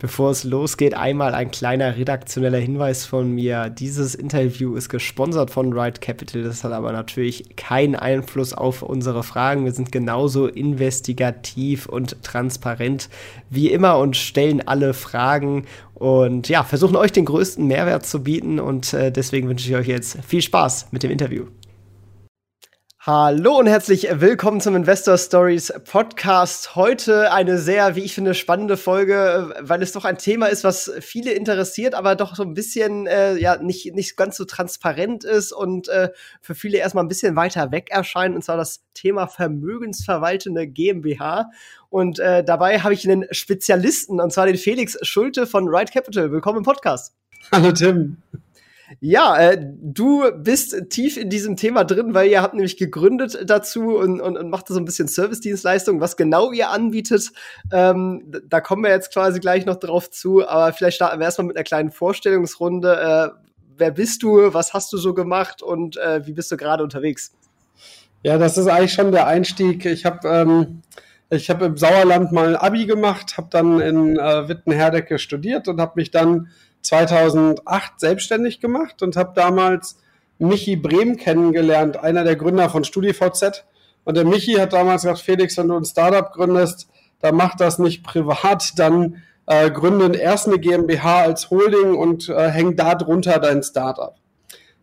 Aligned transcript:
Bevor 0.00 0.30
es 0.30 0.44
losgeht, 0.44 0.94
einmal 0.94 1.34
ein 1.34 1.50
kleiner 1.50 1.94
redaktioneller 1.94 2.56
Hinweis 2.56 3.04
von 3.04 3.32
mir. 3.32 3.68
Dieses 3.68 4.14
Interview 4.14 4.74
ist 4.74 4.88
gesponsert 4.88 5.50
von 5.50 5.74
Ride 5.74 6.00
Capital. 6.00 6.42
Das 6.42 6.64
hat 6.64 6.72
aber 6.72 6.90
natürlich 6.92 7.54
keinen 7.56 7.94
Einfluss 7.96 8.54
auf 8.54 8.80
unsere 8.80 9.22
Fragen. 9.22 9.66
Wir 9.66 9.72
sind 9.72 9.92
genauso 9.92 10.46
investigativ 10.46 11.84
und 11.84 12.22
transparent 12.22 13.10
wie 13.50 13.70
immer 13.70 13.98
und 13.98 14.16
stellen 14.16 14.66
alle 14.66 14.94
Fragen 14.94 15.66
und 15.92 16.48
ja, 16.48 16.64
versuchen 16.64 16.96
euch 16.96 17.12
den 17.12 17.26
größten 17.26 17.66
Mehrwert 17.66 18.06
zu 18.06 18.22
bieten. 18.22 18.58
Und 18.58 18.94
äh, 18.94 19.12
deswegen 19.12 19.50
wünsche 19.50 19.68
ich 19.68 19.76
euch 19.76 19.86
jetzt 19.86 20.16
viel 20.26 20.40
Spaß 20.40 20.88
mit 20.92 21.02
dem 21.02 21.10
Interview. 21.10 21.44
Hallo 23.02 23.58
und 23.58 23.66
herzlich 23.66 24.06
willkommen 24.12 24.60
zum 24.60 24.76
Investor 24.76 25.16
Stories 25.16 25.72
Podcast. 25.90 26.76
Heute 26.76 27.32
eine 27.32 27.56
sehr, 27.56 27.96
wie 27.96 28.02
ich 28.02 28.14
finde, 28.14 28.34
spannende 28.34 28.76
Folge, 28.76 29.54
weil 29.58 29.82
es 29.82 29.92
doch 29.92 30.04
ein 30.04 30.18
Thema 30.18 30.48
ist, 30.48 30.64
was 30.64 30.92
viele 31.00 31.32
interessiert, 31.32 31.94
aber 31.94 32.14
doch 32.14 32.36
so 32.36 32.42
ein 32.42 32.52
bisschen 32.52 33.06
äh, 33.06 33.38
ja 33.38 33.56
nicht 33.56 33.94
nicht 33.94 34.18
ganz 34.18 34.36
so 34.36 34.44
transparent 34.44 35.24
ist 35.24 35.50
und 35.50 35.88
äh, 35.88 36.10
für 36.42 36.54
viele 36.54 36.76
erstmal 36.76 37.02
ein 37.02 37.08
bisschen 37.08 37.36
weiter 37.36 37.72
weg 37.72 37.88
erscheint, 37.90 38.34
und 38.34 38.44
zwar 38.44 38.58
das 38.58 38.82
Thema 38.92 39.28
vermögensverwaltende 39.28 40.68
GmbH. 40.68 41.48
Und 41.88 42.18
äh, 42.18 42.44
dabei 42.44 42.80
habe 42.80 42.92
ich 42.92 43.08
einen 43.08 43.24
Spezialisten, 43.30 44.20
und 44.20 44.30
zwar 44.30 44.44
den 44.44 44.58
Felix 44.58 44.98
Schulte 45.00 45.46
von 45.46 45.68
Right 45.68 45.90
Capital. 45.90 46.32
Willkommen 46.32 46.58
im 46.58 46.64
Podcast. 46.64 47.14
Hallo 47.50 47.72
Tim. 47.72 48.18
Ja, 48.98 49.38
äh, 49.38 49.58
du 49.60 50.24
bist 50.36 50.90
tief 50.90 51.16
in 51.16 51.30
diesem 51.30 51.56
Thema 51.56 51.84
drin, 51.84 52.12
weil 52.12 52.28
ihr 52.28 52.42
habt 52.42 52.54
nämlich 52.54 52.76
gegründet 52.76 53.38
dazu 53.46 53.96
und, 53.96 54.20
und, 54.20 54.36
und 54.36 54.50
macht 54.50 54.66
so 54.66 54.76
ein 54.76 54.84
bisschen 54.84 55.06
Service-Dienstleistung. 55.06 56.00
Was 56.00 56.16
genau 56.16 56.50
ihr 56.50 56.70
anbietet, 56.70 57.30
ähm, 57.72 58.32
da 58.48 58.60
kommen 58.60 58.82
wir 58.82 58.90
jetzt 58.90 59.12
quasi 59.12 59.38
gleich 59.38 59.64
noch 59.64 59.76
drauf 59.76 60.10
zu. 60.10 60.46
Aber 60.46 60.72
vielleicht 60.72 60.96
starten 60.96 61.20
wir 61.20 61.26
erstmal 61.26 61.46
mit 61.46 61.56
einer 61.56 61.64
kleinen 61.64 61.92
Vorstellungsrunde. 61.92 63.32
Äh, 63.36 63.40
wer 63.76 63.90
bist 63.92 64.24
du? 64.24 64.52
Was 64.52 64.74
hast 64.74 64.92
du 64.92 64.96
so 64.96 65.14
gemacht? 65.14 65.62
Und 65.62 65.96
äh, 65.96 66.26
wie 66.26 66.32
bist 66.32 66.50
du 66.50 66.56
gerade 66.56 66.82
unterwegs? 66.82 67.32
Ja, 68.22 68.38
das 68.38 68.58
ist 68.58 68.66
eigentlich 68.66 68.92
schon 68.92 69.12
der 69.12 69.26
Einstieg. 69.28 69.86
Ich 69.86 70.04
habe 70.04 70.28
ähm, 70.28 70.82
hab 71.32 71.62
im 71.62 71.76
Sauerland 71.76 72.32
mal 72.32 72.48
ein 72.48 72.56
Abi 72.56 72.86
gemacht, 72.86 73.36
habe 73.38 73.48
dann 73.50 73.80
in 73.80 74.18
äh, 74.18 74.48
Wittenherdecke 74.48 75.18
studiert 75.18 75.68
und 75.68 75.80
habe 75.80 75.92
mich 75.94 76.10
dann 76.10 76.48
2008 76.82 78.00
selbstständig 78.00 78.60
gemacht 78.60 79.02
und 79.02 79.16
habe 79.16 79.32
damals 79.34 79.98
Michi 80.38 80.76
Brehm 80.76 81.16
kennengelernt, 81.16 81.98
einer 81.98 82.24
der 82.24 82.36
Gründer 82.36 82.70
von 82.70 82.84
StudiVZ. 82.84 83.64
Und 84.04 84.16
der 84.16 84.24
Michi 84.24 84.54
hat 84.54 84.72
damals 84.72 85.02
gesagt, 85.02 85.20
Felix, 85.20 85.56
wenn 85.58 85.68
du 85.68 85.76
ein 85.76 85.84
Startup 85.84 86.32
gründest, 86.32 86.88
dann 87.20 87.36
mach 87.36 87.56
das 87.56 87.78
nicht 87.78 88.02
privat, 88.02 88.78
dann 88.78 89.22
äh, 89.46 89.70
gründe 89.70 90.16
erst 90.16 90.46
eine 90.46 90.58
GmbH 90.58 91.22
als 91.22 91.50
Holding 91.50 91.94
und 91.94 92.28
äh, 92.28 92.50
häng 92.50 92.76
da 92.76 92.94
drunter 92.94 93.38
dein 93.38 93.62
Startup. 93.62 94.14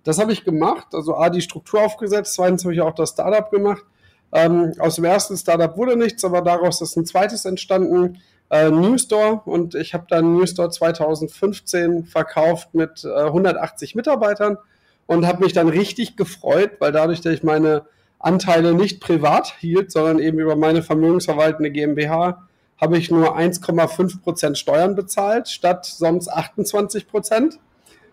Das 0.04 0.20
habe 0.20 0.32
ich 0.32 0.45
gemacht, 0.45 0.88
also 0.94 1.16
A, 1.16 1.30
die 1.30 1.42
Struktur 1.42 1.82
aufgesetzt, 1.82 2.36
zweitens 2.36 2.64
habe 2.64 2.73
ich 2.73 2.82
auch 2.82 2.94
das 2.94 3.09
Startup 3.09 3.50
gemacht. 3.50 3.84
Ähm, 4.32 4.73
aus 4.80 4.95
dem 4.95 5.06
ersten 5.06 5.36
Startup 5.38 5.76
wurde 5.78 5.98
nichts, 5.98 6.23
aber 6.23 6.42
daraus 6.42 6.82
ist 6.82 6.95
ein 6.95 7.06
zweites 7.06 7.45
entstanden 7.45 8.20
äh, 8.49 8.69
Newstore 8.69 9.41
und 9.45 9.75
ich 9.75 9.93
habe 9.93 10.05
dann 10.09 10.35
Newstore 10.37 10.69
2015 10.69 12.05
verkauft 12.05 12.73
mit 12.73 13.03
äh, 13.03 13.25
180 13.25 13.95
Mitarbeitern 13.95 14.58
und 15.05 15.25
habe 15.25 15.43
mich 15.43 15.53
dann 15.53 15.69
richtig 15.69 16.15
gefreut, 16.15 16.71
weil 16.80 16.91
dadurch, 16.91 17.21
dass 17.21 17.33
ich 17.33 17.43
meine 17.43 17.85
Anteile 18.19 18.73
nicht 18.73 18.99
privat 18.99 19.53
hielt, 19.59 19.91
sondern 19.91 20.19
eben 20.19 20.39
über 20.39 20.55
meine 20.55 20.81
vermögensverwaltende 20.83 21.71
GmbH, 21.71 22.47
habe 22.80 22.97
ich 22.97 23.09
nur 23.09 23.37
1,5 23.37 24.21
Prozent 24.21 24.58
Steuern 24.58 24.95
bezahlt, 24.95 25.49
statt 25.49 25.85
sonst 25.85 26.29
28 26.29 27.08
Prozent. 27.08 27.59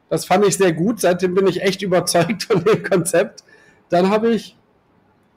Das 0.08 0.24
fand 0.24 0.46
ich 0.46 0.56
sehr 0.56 0.72
gut. 0.72 1.00
Seitdem 1.00 1.34
bin 1.34 1.46
ich 1.46 1.62
echt 1.62 1.82
überzeugt 1.82 2.44
von 2.44 2.64
dem 2.64 2.82
Konzept. 2.82 3.44
Dann 3.88 4.10
habe 4.10 4.30
ich 4.30 4.56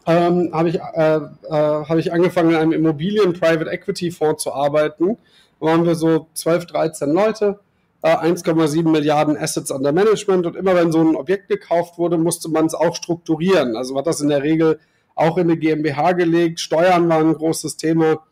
ähm, 0.07 0.51
habe 0.53 0.69
ich, 0.69 0.75
äh, 0.75 1.17
äh, 1.17 1.21
hab 1.49 1.97
ich 1.97 2.13
angefangen, 2.13 2.51
in 2.51 2.55
einem 2.55 2.71
Immobilien-Private-Equity-Fonds 2.71 4.41
zu 4.41 4.53
arbeiten. 4.53 5.17
Da 5.59 5.65
waren 5.67 5.85
wir 5.85 5.95
so 5.95 6.27
12, 6.33 6.65
13 6.67 7.11
Leute, 7.11 7.59
äh, 8.01 8.15
1,7 8.15 8.89
Milliarden 8.89 9.37
Assets 9.37 9.69
under 9.69 9.91
Management 9.91 10.45
und 10.45 10.55
immer 10.55 10.75
wenn 10.75 10.93
so 10.93 11.01
ein 11.01 11.15
Objekt 11.17 11.49
gekauft 11.49 11.97
wurde, 11.97 12.17
musste 12.17 12.49
man 12.49 12.67
es 12.67 12.73
auch 12.73 12.95
strukturieren. 12.95 13.75
Also 13.75 13.97
hat 13.97 14.07
das 14.07 14.21
in 14.21 14.29
der 14.29 14.43
Regel 14.43 14.79
auch 15.13 15.37
in 15.37 15.49
eine 15.49 15.57
GmbH 15.57 16.13
gelegt. 16.13 16.61
Steuern 16.61 17.09
waren 17.09 17.29
ein 17.29 17.35
großes 17.35 17.75
Thema. 17.75 18.23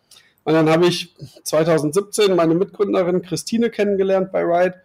Und 0.46 0.54
dann 0.54 0.70
habe 0.70 0.86
ich 0.86 1.14
2017 1.44 2.36
meine 2.36 2.56
Mitgründerin 2.56 3.22
Christine 3.22 3.70
kennengelernt 3.70 4.32
bei 4.32 4.44
Ride. 4.44 4.76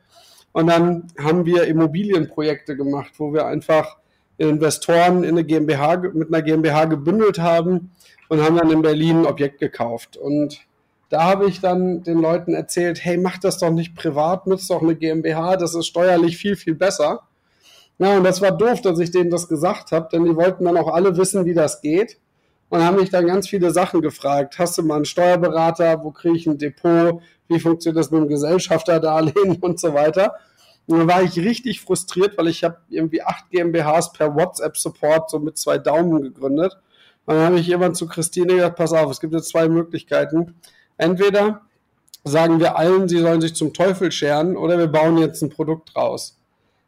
Und 0.52 0.66
dann 0.66 1.12
haben 1.22 1.46
wir 1.46 1.64
Immobilienprojekte 1.64 2.76
gemacht, 2.76 3.12
wo 3.18 3.32
wir 3.32 3.46
einfach 3.46 3.99
Investoren 4.48 5.22
in 5.22 5.30
eine 5.30 5.44
GmbH, 5.44 5.98
mit 6.14 6.28
einer 6.28 6.42
GmbH 6.42 6.86
gebündelt 6.86 7.38
haben 7.38 7.92
und 8.28 8.42
haben 8.42 8.56
dann 8.56 8.70
in 8.70 8.82
Berlin 8.82 9.18
ein 9.18 9.26
Objekt 9.26 9.60
gekauft. 9.60 10.16
Und 10.16 10.60
da 11.10 11.24
habe 11.24 11.46
ich 11.46 11.60
dann 11.60 12.02
den 12.02 12.20
Leuten 12.20 12.54
erzählt, 12.54 13.04
hey, 13.04 13.18
mach 13.18 13.38
das 13.38 13.58
doch 13.58 13.70
nicht 13.70 13.94
privat, 13.94 14.46
nutzt 14.46 14.70
doch 14.70 14.82
eine 14.82 14.94
GmbH, 14.94 15.56
das 15.56 15.74
ist 15.74 15.86
steuerlich 15.86 16.36
viel, 16.36 16.56
viel 16.56 16.74
besser. 16.74 17.22
Ja, 17.98 18.16
und 18.16 18.24
das 18.24 18.40
war 18.40 18.52
doof, 18.52 18.80
dass 18.80 18.98
ich 18.98 19.10
denen 19.10 19.30
das 19.30 19.46
gesagt 19.46 19.92
habe, 19.92 20.08
denn 20.10 20.24
die 20.24 20.34
wollten 20.34 20.64
dann 20.64 20.78
auch 20.78 20.88
alle 20.88 21.16
wissen, 21.16 21.44
wie 21.44 21.54
das 21.54 21.82
geht 21.82 22.18
und 22.70 22.82
haben 22.82 22.96
mich 22.96 23.10
dann 23.10 23.26
ganz 23.26 23.48
viele 23.48 23.70
Sachen 23.72 24.00
gefragt. 24.00 24.58
Hast 24.58 24.78
du 24.78 24.82
mal 24.82 24.96
einen 24.96 25.04
Steuerberater? 25.04 26.02
Wo 26.02 26.12
kriege 26.12 26.36
ich 26.36 26.46
ein 26.46 26.56
Depot? 26.56 27.20
Wie 27.48 27.60
funktioniert 27.60 27.98
das 27.98 28.10
mit 28.10 28.22
dem 28.22 28.28
Gesellschafterdarlehen 28.28 29.56
und 29.60 29.78
so 29.78 29.92
weiter? 29.92 30.34
Und 30.90 30.98
dann 30.98 31.08
war 31.08 31.22
ich 31.22 31.38
richtig 31.38 31.80
frustriert, 31.80 32.36
weil 32.36 32.48
ich 32.48 32.64
habe 32.64 32.78
irgendwie 32.88 33.22
acht 33.22 33.48
GmbHs 33.50 34.12
per 34.12 34.34
WhatsApp-Support 34.34 35.30
so 35.30 35.38
mit 35.38 35.56
zwei 35.56 35.78
Daumen 35.78 36.20
gegründet. 36.20 36.76
Und 37.26 37.36
dann 37.36 37.44
habe 37.44 37.60
ich 37.60 37.68
irgendwann 37.68 37.94
zu 37.94 38.08
Christine 38.08 38.56
gesagt, 38.56 38.76
pass 38.76 38.92
auf, 38.92 39.08
es 39.08 39.20
gibt 39.20 39.32
jetzt 39.32 39.50
zwei 39.50 39.68
Möglichkeiten. 39.68 40.56
Entweder 40.96 41.60
sagen 42.24 42.58
wir 42.58 42.76
allen, 42.76 43.08
sie 43.08 43.20
sollen 43.20 43.40
sich 43.40 43.54
zum 43.54 43.72
Teufel 43.72 44.10
scheren 44.10 44.56
oder 44.56 44.78
wir 44.78 44.88
bauen 44.88 45.16
jetzt 45.18 45.42
ein 45.42 45.50
Produkt 45.50 45.94
raus. 45.94 46.36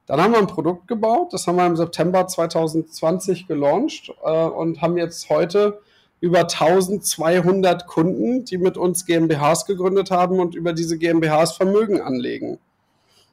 Dann 0.06 0.20
haben 0.20 0.32
wir 0.32 0.40
ein 0.40 0.48
Produkt 0.48 0.88
gebaut, 0.88 1.32
das 1.32 1.46
haben 1.46 1.56
wir 1.56 1.66
im 1.66 1.76
September 1.76 2.26
2020 2.26 3.46
gelauncht 3.46 4.12
äh, 4.24 4.30
und 4.30 4.82
haben 4.82 4.96
jetzt 4.98 5.30
heute 5.30 5.80
über 6.20 6.40
1200 6.40 7.86
Kunden, 7.86 8.44
die 8.44 8.58
mit 8.58 8.76
uns 8.76 9.06
GmbHs 9.06 9.64
gegründet 9.64 10.10
haben 10.10 10.40
und 10.40 10.56
über 10.56 10.72
diese 10.72 10.98
GmbHs 10.98 11.52
Vermögen 11.52 12.00
anlegen. 12.00 12.58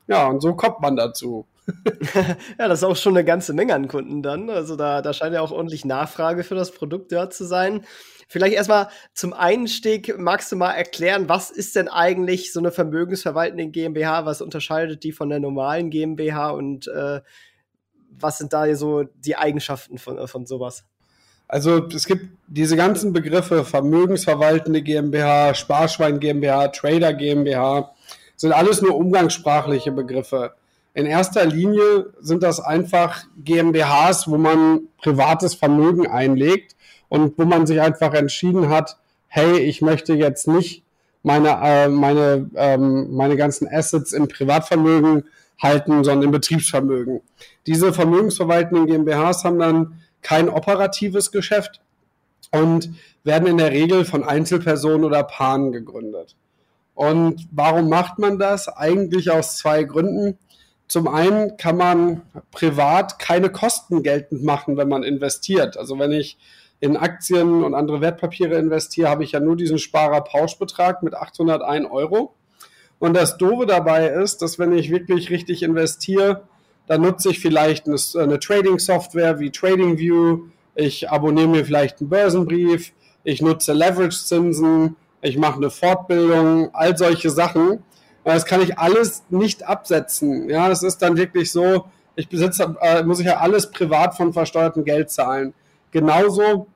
Ja, 0.09 0.27
und 0.27 0.41
so 0.41 0.55
kommt 0.55 0.81
man 0.81 0.95
dazu. 0.95 1.45
ja, 2.15 2.67
das 2.67 2.79
ist 2.79 2.83
auch 2.83 2.95
schon 2.95 3.15
eine 3.15 3.23
ganze 3.23 3.53
Menge 3.53 3.75
an 3.75 3.87
Kunden 3.87 4.23
dann. 4.23 4.49
Also 4.49 4.75
da, 4.75 5.03
da 5.03 5.13
scheint 5.13 5.35
ja 5.35 5.41
auch 5.41 5.51
ordentlich 5.51 5.85
Nachfrage 5.85 6.43
für 6.43 6.55
das 6.55 6.71
Produkt 6.71 7.11
da 7.11 7.29
zu 7.29 7.45
sein. 7.45 7.85
Vielleicht 8.27 8.55
erstmal 8.55 8.89
zum 9.13 9.33
Einstieg, 9.33 10.17
magst 10.17 10.51
du 10.51 10.55
mal 10.55 10.71
erklären, 10.71 11.29
was 11.29 11.51
ist 11.51 11.75
denn 11.75 11.87
eigentlich 11.87 12.51
so 12.51 12.59
eine 12.59 12.71
vermögensverwaltende 12.71 13.67
GmbH? 13.67 14.25
Was 14.25 14.41
unterscheidet 14.41 15.03
die 15.03 15.11
von 15.11 15.29
der 15.29 15.39
normalen 15.39 15.91
GmbH 15.91 16.49
und 16.49 16.87
äh, 16.87 17.21
was 18.09 18.39
sind 18.39 18.51
da 18.51 18.73
so 18.75 19.03
die 19.03 19.35
Eigenschaften 19.35 20.00
von, 20.00 20.27
von 20.27 20.47
sowas? 20.47 20.85
Also 21.47 21.88
es 21.88 22.07
gibt 22.07 22.25
diese 22.47 22.75
ganzen 22.75 23.13
Begriffe 23.13 23.63
Vermögensverwaltende 23.63 24.81
GmbH, 24.81 25.53
Sparschwein 25.53 26.19
GmbH, 26.19 26.69
Trader 26.69 27.13
GmbH 27.13 27.94
sind 28.39 28.53
alles 28.53 28.81
nur 28.81 28.95
umgangssprachliche 28.95 29.91
Begriffe. 29.91 30.53
In 30.94 31.06
erster 31.06 31.45
Linie 31.45 32.07
sind 32.21 32.41
das 32.41 32.62
einfach 32.62 33.25
GmbHs, 33.44 34.30
wo 34.30 34.38
man 34.38 34.83
privates 34.97 35.56
Vermögen 35.56 36.07
einlegt 36.07 36.77
und 37.09 37.38
wo 37.38 37.44
man 37.44 37.68
sich 37.68 37.81
einfach 37.81 38.13
entschieden 38.13 38.69
hat, 38.69 38.97
hey, 39.27 39.59
ich 39.59 39.81
möchte 39.81 40.13
jetzt 40.13 40.47
nicht 40.47 40.83
meine, 41.21 41.50
äh, 41.62 41.89
meine, 41.89 42.50
ähm, 42.56 43.13
meine 43.13 43.36
ganzen 43.36 43.68
Assets 43.68 44.13
im 44.13 44.30
Privatvermögen 44.30 45.25
halten, 45.62 46.06
sondern 46.06 46.24
im 46.24 46.31
Betriebsvermögen. 46.31 47.19
Diese 47.68 47.91
vermögensverwaltenden 47.91 48.88
GmbHs 48.88 49.44
haben 49.44 49.59
dann 49.59 50.01
kein 50.21 50.47
operatives 50.47 51.31
Geschäft 51.31 51.81
und 52.51 52.89
werden 53.25 53.50
in 53.50 53.57
der 53.57 53.71
Regel 53.71 54.06
von 54.06 54.24
Einzelpersonen 54.24 55.03
oder 55.03 55.24
Paaren 55.24 55.74
gegründet. 55.74 56.38
Und 57.00 57.48
warum 57.54 57.88
macht 57.88 58.19
man 58.19 58.40
das? 58.40 58.68
Eigentlich 58.68 59.31
aus 59.31 59.56
zwei 59.56 59.86
Gründen. 59.86 60.38
zum 60.90 61.07
einen 61.07 61.56
kann 61.56 61.78
man 61.78 62.24
privat 62.51 63.19
keine 63.19 63.50
Kosten 63.50 64.04
geltend 64.04 64.44
machen, 64.44 64.75
wenn 64.75 64.90
man 64.90 65.04
investiert. 65.04 65.78
Also 65.78 65.98
wenn 65.98 66.12
ich 66.12 66.38
in 66.81 66.98
Aktien 66.98 67.63
und 67.63 67.74
andere 67.74 68.01
Wertpapiere 68.01 68.57
investiere, 68.57 69.07
habe 69.07 69.24
ich 69.24 69.31
ja 69.31 69.40
nur 69.40 69.56
diesen 69.56 69.78
Sparer-Pauschbetrag 69.78 71.01
mit 71.01 71.13
801 71.13 71.90
Euro. 71.90 72.36
Und 73.00 73.13
das 73.13 73.38
Doofe 73.38 73.66
dabei 73.66 74.07
ist, 74.10 74.42
dass 74.42 74.60
wenn 74.60 74.74
ich 74.74 74.90
wirklich 74.90 75.30
richtig 75.30 75.63
investiere, 75.63 76.44
dann 76.88 77.00
nutze 77.00 77.30
ich 77.30 77.40
vielleicht 77.40 77.88
eine, 77.88 77.96
eine 78.22 78.40
Trading-Software 78.40 79.40
wie 79.40 79.51
TradingView, 79.51 80.48
ich 80.75 81.10
abonniere 81.10 81.48
mir 81.48 81.66
vielleicht 81.66 82.01
einen 82.01 82.10
Börsenbrief, 82.10 82.92
ich 83.24 83.42
nutze 83.42 83.72
Leverage-Zinsen, 83.72 84.98
ich 85.21 85.38
mache 85.38 85.57
eine 85.57 85.69
Fortbildung, 85.69 86.74
all 86.74 86.98
solche 86.98 87.30
Sachen. 87.30 87.83
Das 88.24 88.45
kann 88.45 88.62
ich 88.62 88.77
alles 88.77 89.24
nicht 89.30 89.68
absetzen. 89.68 90.50
Ja, 90.50 90.69
es 90.69 90.83
ist 90.83 91.01
dann 91.01 91.18
wirklich 91.18 91.51
so, 91.51 91.86
ich 92.16 92.30
besitze, 92.30 92.75
äh, 92.81 93.04
muss 93.04 93.19
ich 93.19 93.25
ja 93.25 93.38
alles 93.38 93.71
privat 93.71 94.16
von 94.16 94.33
versteuertem 94.33 94.83
Geld 94.83 95.10
zahlen. 95.10 95.54
Genauso 95.92 96.68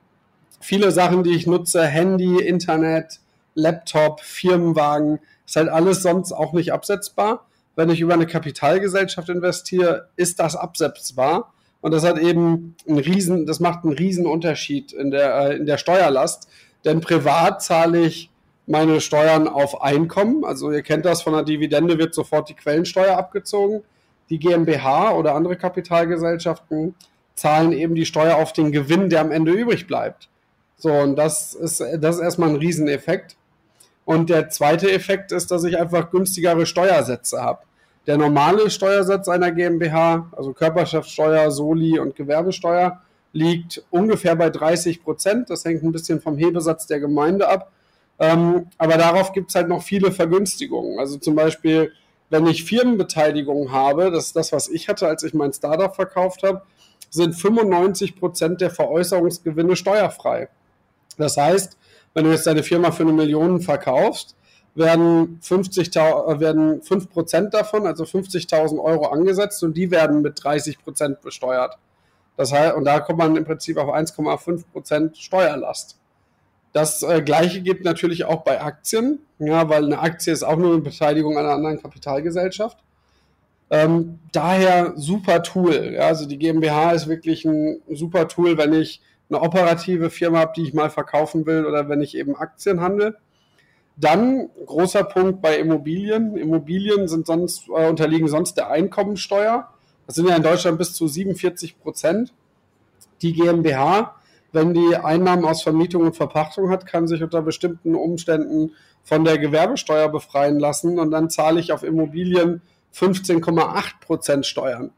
viele 0.60 0.90
Sachen, 0.90 1.22
die 1.22 1.34
ich 1.34 1.46
nutze, 1.46 1.84
Handy, 1.84 2.40
Internet, 2.42 3.20
Laptop, 3.54 4.20
Firmenwagen, 4.20 5.20
ist 5.46 5.56
halt 5.56 5.68
alles 5.68 6.02
sonst 6.02 6.32
auch 6.32 6.52
nicht 6.54 6.72
absetzbar. 6.72 7.46
Wenn 7.76 7.90
ich 7.90 8.00
über 8.00 8.14
eine 8.14 8.26
Kapitalgesellschaft 8.26 9.28
investiere, 9.28 10.08
ist 10.16 10.40
das 10.40 10.56
absetzbar. 10.56 11.52
Und 11.80 11.92
das 11.92 12.04
hat 12.04 12.18
eben 12.18 12.76
einen 12.88 12.98
riesen, 12.98 13.46
das 13.46 13.60
macht 13.60 13.84
einen 13.84 13.92
riesen 13.92 14.26
Unterschied 14.26 14.92
in 14.92 15.10
der, 15.10 15.34
äh, 15.34 15.56
in 15.56 15.66
der 15.66 15.76
Steuerlast. 15.76 16.48
Denn 16.84 17.00
privat 17.00 17.62
zahle 17.62 18.00
ich 18.00 18.30
meine 18.66 19.00
Steuern 19.00 19.48
auf 19.48 19.82
Einkommen. 19.82 20.44
Also 20.44 20.70
ihr 20.70 20.82
kennt 20.82 21.04
das, 21.04 21.22
von 21.22 21.32
der 21.32 21.42
Dividende 21.42 21.98
wird 21.98 22.14
sofort 22.14 22.48
die 22.48 22.54
Quellensteuer 22.54 23.16
abgezogen. 23.16 23.82
Die 24.30 24.38
GmbH 24.38 25.12
oder 25.12 25.34
andere 25.34 25.56
Kapitalgesellschaften 25.56 26.94
zahlen 27.34 27.72
eben 27.72 27.94
die 27.94 28.06
Steuer 28.06 28.36
auf 28.36 28.52
den 28.52 28.72
Gewinn, 28.72 29.10
der 29.10 29.20
am 29.20 29.32
Ende 29.32 29.52
übrig 29.52 29.86
bleibt. 29.86 30.28
So, 30.76 30.92
und 30.92 31.16
das 31.16 31.54
ist, 31.54 31.80
das 31.80 32.16
ist 32.16 32.22
erstmal 32.22 32.50
ein 32.50 32.56
Rieseneffekt. 32.56 33.36
Und 34.04 34.30
der 34.30 34.50
zweite 34.50 34.90
Effekt 34.90 35.32
ist, 35.32 35.50
dass 35.50 35.64
ich 35.64 35.78
einfach 35.78 36.10
günstigere 36.10 36.66
Steuersätze 36.66 37.40
habe. 37.40 37.60
Der 38.06 38.18
normale 38.18 38.70
Steuersatz 38.70 39.28
einer 39.28 39.50
GmbH, 39.50 40.30
also 40.32 40.52
Körperschaftssteuer, 40.52 41.50
Soli 41.50 41.98
und 41.98 42.14
Gewerbesteuer, 42.14 43.00
liegt 43.32 43.82
ungefähr 43.90 44.36
bei 44.36 44.50
30 44.50 45.02
Prozent. 45.02 45.48
Das 45.48 45.64
hängt 45.64 45.82
ein 45.82 45.92
bisschen 45.92 46.20
vom 46.20 46.36
Hebesatz 46.36 46.86
der 46.86 47.00
Gemeinde 47.00 47.48
ab. 47.48 47.72
Ähm, 48.18 48.66
aber 48.78 48.96
darauf 48.96 49.32
gibt 49.32 49.50
es 49.50 49.54
halt 49.54 49.68
noch 49.68 49.82
viele 49.82 50.12
Vergünstigungen. 50.12 50.98
Also 50.98 51.18
zum 51.18 51.34
Beispiel, 51.34 51.92
wenn 52.30 52.46
ich 52.46 52.64
Firmenbeteiligung 52.64 53.72
habe, 53.72 54.10
das 54.10 54.26
ist 54.26 54.36
das, 54.36 54.52
was 54.52 54.68
ich 54.68 54.88
hatte, 54.88 55.06
als 55.06 55.22
ich 55.22 55.34
mein 55.34 55.52
Startup 55.52 55.94
verkauft 55.94 56.42
habe, 56.42 56.62
sind 57.10 57.34
95 57.34 58.16
Prozent 58.16 58.60
der 58.60 58.70
Veräußerungsgewinne 58.70 59.76
steuerfrei. 59.76 60.48
Das 61.16 61.36
heißt, 61.36 61.76
wenn 62.12 62.24
du 62.24 62.30
jetzt 62.30 62.46
deine 62.46 62.62
Firma 62.62 62.90
für 62.90 63.02
eine 63.02 63.12
Million 63.12 63.60
verkaufst, 63.60 64.36
werden, 64.74 65.38
50, 65.40 65.94
äh, 65.94 66.40
werden 66.40 66.82
5 66.82 67.10
Prozent 67.10 67.54
davon, 67.54 67.86
also 67.86 68.04
50.000 68.04 68.82
Euro 68.82 69.06
angesetzt 69.06 69.62
und 69.62 69.76
die 69.76 69.90
werden 69.90 70.22
mit 70.22 70.42
30 70.42 70.78
Prozent 70.82 71.20
besteuert. 71.20 71.78
Das 72.36 72.52
heißt, 72.52 72.74
und 72.74 72.84
da 72.84 73.00
kommt 73.00 73.18
man 73.18 73.36
im 73.36 73.44
Prinzip 73.44 73.76
auf 73.76 73.88
1,5 73.88 74.64
Prozent 74.72 75.16
Steuerlast. 75.16 75.98
Das 76.74 77.04
äh, 77.04 77.22
gleiche 77.22 77.62
gibt 77.62 77.84
natürlich 77.84 78.24
auch 78.24 78.42
bei 78.42 78.60
Aktien, 78.60 79.20
ja, 79.38 79.68
weil 79.68 79.84
eine 79.84 80.00
Aktie 80.00 80.32
ist 80.32 80.42
auch 80.42 80.56
nur 80.56 80.72
eine 80.72 80.82
Beteiligung 80.82 81.38
einer 81.38 81.52
anderen 81.52 81.80
Kapitalgesellschaft. 81.80 82.78
Ähm, 83.70 84.18
daher 84.32 84.92
super 84.96 85.44
Tool. 85.44 85.92
Ja, 85.94 86.08
also 86.08 86.26
die 86.26 86.36
GmbH 86.36 86.90
ist 86.90 87.06
wirklich 87.06 87.44
ein 87.44 87.80
super 87.88 88.26
Tool, 88.26 88.58
wenn 88.58 88.72
ich 88.72 89.00
eine 89.30 89.40
operative 89.40 90.10
Firma 90.10 90.40
habe, 90.40 90.52
die 90.56 90.62
ich 90.62 90.74
mal 90.74 90.90
verkaufen 90.90 91.46
will 91.46 91.64
oder 91.64 91.88
wenn 91.88 92.02
ich 92.02 92.16
eben 92.16 92.34
Aktien 92.34 92.80
handle. 92.80 93.18
Dann 93.96 94.48
großer 94.66 95.04
Punkt 95.04 95.40
bei 95.40 95.56
Immobilien. 95.58 96.36
Immobilien 96.36 97.06
sind 97.06 97.28
sonst, 97.28 97.68
äh, 97.68 97.88
unterliegen 97.88 98.26
sonst 98.26 98.54
der 98.54 98.70
Einkommensteuer. 98.70 99.68
Das 100.08 100.16
sind 100.16 100.28
ja 100.28 100.34
in 100.34 100.42
Deutschland 100.42 100.78
bis 100.78 100.92
zu 100.92 101.06
47 101.06 101.78
Prozent. 101.78 102.34
Die 103.22 103.32
GmbH 103.32 104.16
wenn 104.54 104.72
die 104.72 104.96
Einnahmen 104.96 105.44
aus 105.44 105.62
Vermietung 105.62 106.02
und 106.02 106.16
Verpachtung 106.16 106.70
hat, 106.70 106.86
kann 106.86 107.08
sich 107.08 107.22
unter 107.22 107.42
bestimmten 107.42 107.94
Umständen 107.94 108.72
von 109.02 109.24
der 109.24 109.38
Gewerbesteuer 109.38 110.08
befreien 110.08 110.58
lassen 110.58 110.98
und 110.98 111.10
dann 111.10 111.28
zahle 111.28 111.60
ich 111.60 111.72
auf 111.72 111.82
Immobilien 111.82 112.62
15,8 112.94 114.00
Prozent 114.00 114.46
Steuern. 114.46 114.92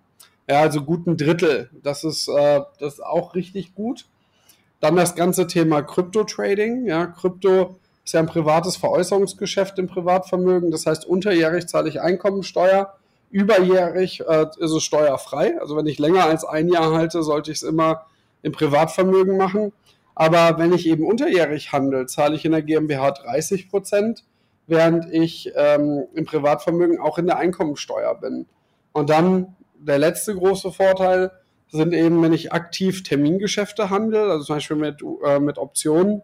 Ja, 0.48 0.60
also 0.60 0.82
gut 0.82 1.06
ein 1.06 1.16
Drittel. 1.16 1.70
Das 1.82 2.04
ist, 2.04 2.28
äh, 2.28 2.60
das 2.78 2.94
ist 2.94 3.04
auch 3.04 3.34
richtig 3.34 3.74
gut. 3.74 4.06
Dann 4.80 4.94
das 4.94 5.16
ganze 5.16 5.46
Thema 5.46 5.82
Krypto-Trading. 5.82 6.86
Ja, 6.86 7.06
Krypto 7.06 7.76
ist 8.04 8.12
ja 8.12 8.20
ein 8.20 8.26
privates 8.26 8.76
Veräußerungsgeschäft 8.76 9.78
im 9.78 9.88
Privatvermögen. 9.88 10.70
Das 10.70 10.86
heißt, 10.86 11.06
unterjährig 11.06 11.66
zahle 11.66 11.88
ich 11.88 12.00
Einkommensteuer. 12.00 12.94
Überjährig 13.30 14.20
äh, 14.20 14.46
ist 14.58 14.70
es 14.70 14.84
steuerfrei. 14.84 15.58
Also 15.60 15.76
wenn 15.76 15.86
ich 15.86 15.98
länger 15.98 16.26
als 16.26 16.44
ein 16.44 16.68
Jahr 16.68 16.92
halte, 16.92 17.22
sollte 17.22 17.50
ich 17.50 17.56
es 17.56 17.62
immer 17.64 18.06
im 18.42 18.52
Privatvermögen 18.52 19.36
machen. 19.36 19.72
Aber 20.14 20.58
wenn 20.58 20.72
ich 20.72 20.86
eben 20.86 21.06
unterjährig 21.06 21.72
handle, 21.72 22.06
zahle 22.06 22.36
ich 22.36 22.44
in 22.44 22.52
der 22.52 22.62
GmbH 22.62 23.10
30 23.10 23.68
Prozent, 23.68 24.24
während 24.66 25.12
ich 25.12 25.52
ähm, 25.54 26.04
im 26.14 26.24
Privatvermögen 26.24 26.98
auch 26.98 27.18
in 27.18 27.26
der 27.26 27.38
Einkommensteuer 27.38 28.14
bin. 28.18 28.46
Und 28.92 29.10
dann 29.10 29.56
der 29.78 29.98
letzte 29.98 30.34
große 30.34 30.72
Vorteil 30.72 31.30
sind 31.68 31.92
eben, 31.92 32.22
wenn 32.22 32.32
ich 32.32 32.52
aktiv 32.52 33.02
Termingeschäfte 33.02 33.90
handle, 33.90 34.30
also 34.30 34.44
zum 34.44 34.56
Beispiel 34.56 34.76
mit, 34.76 35.02
äh, 35.24 35.38
mit 35.38 35.58
Optionen 35.58 36.22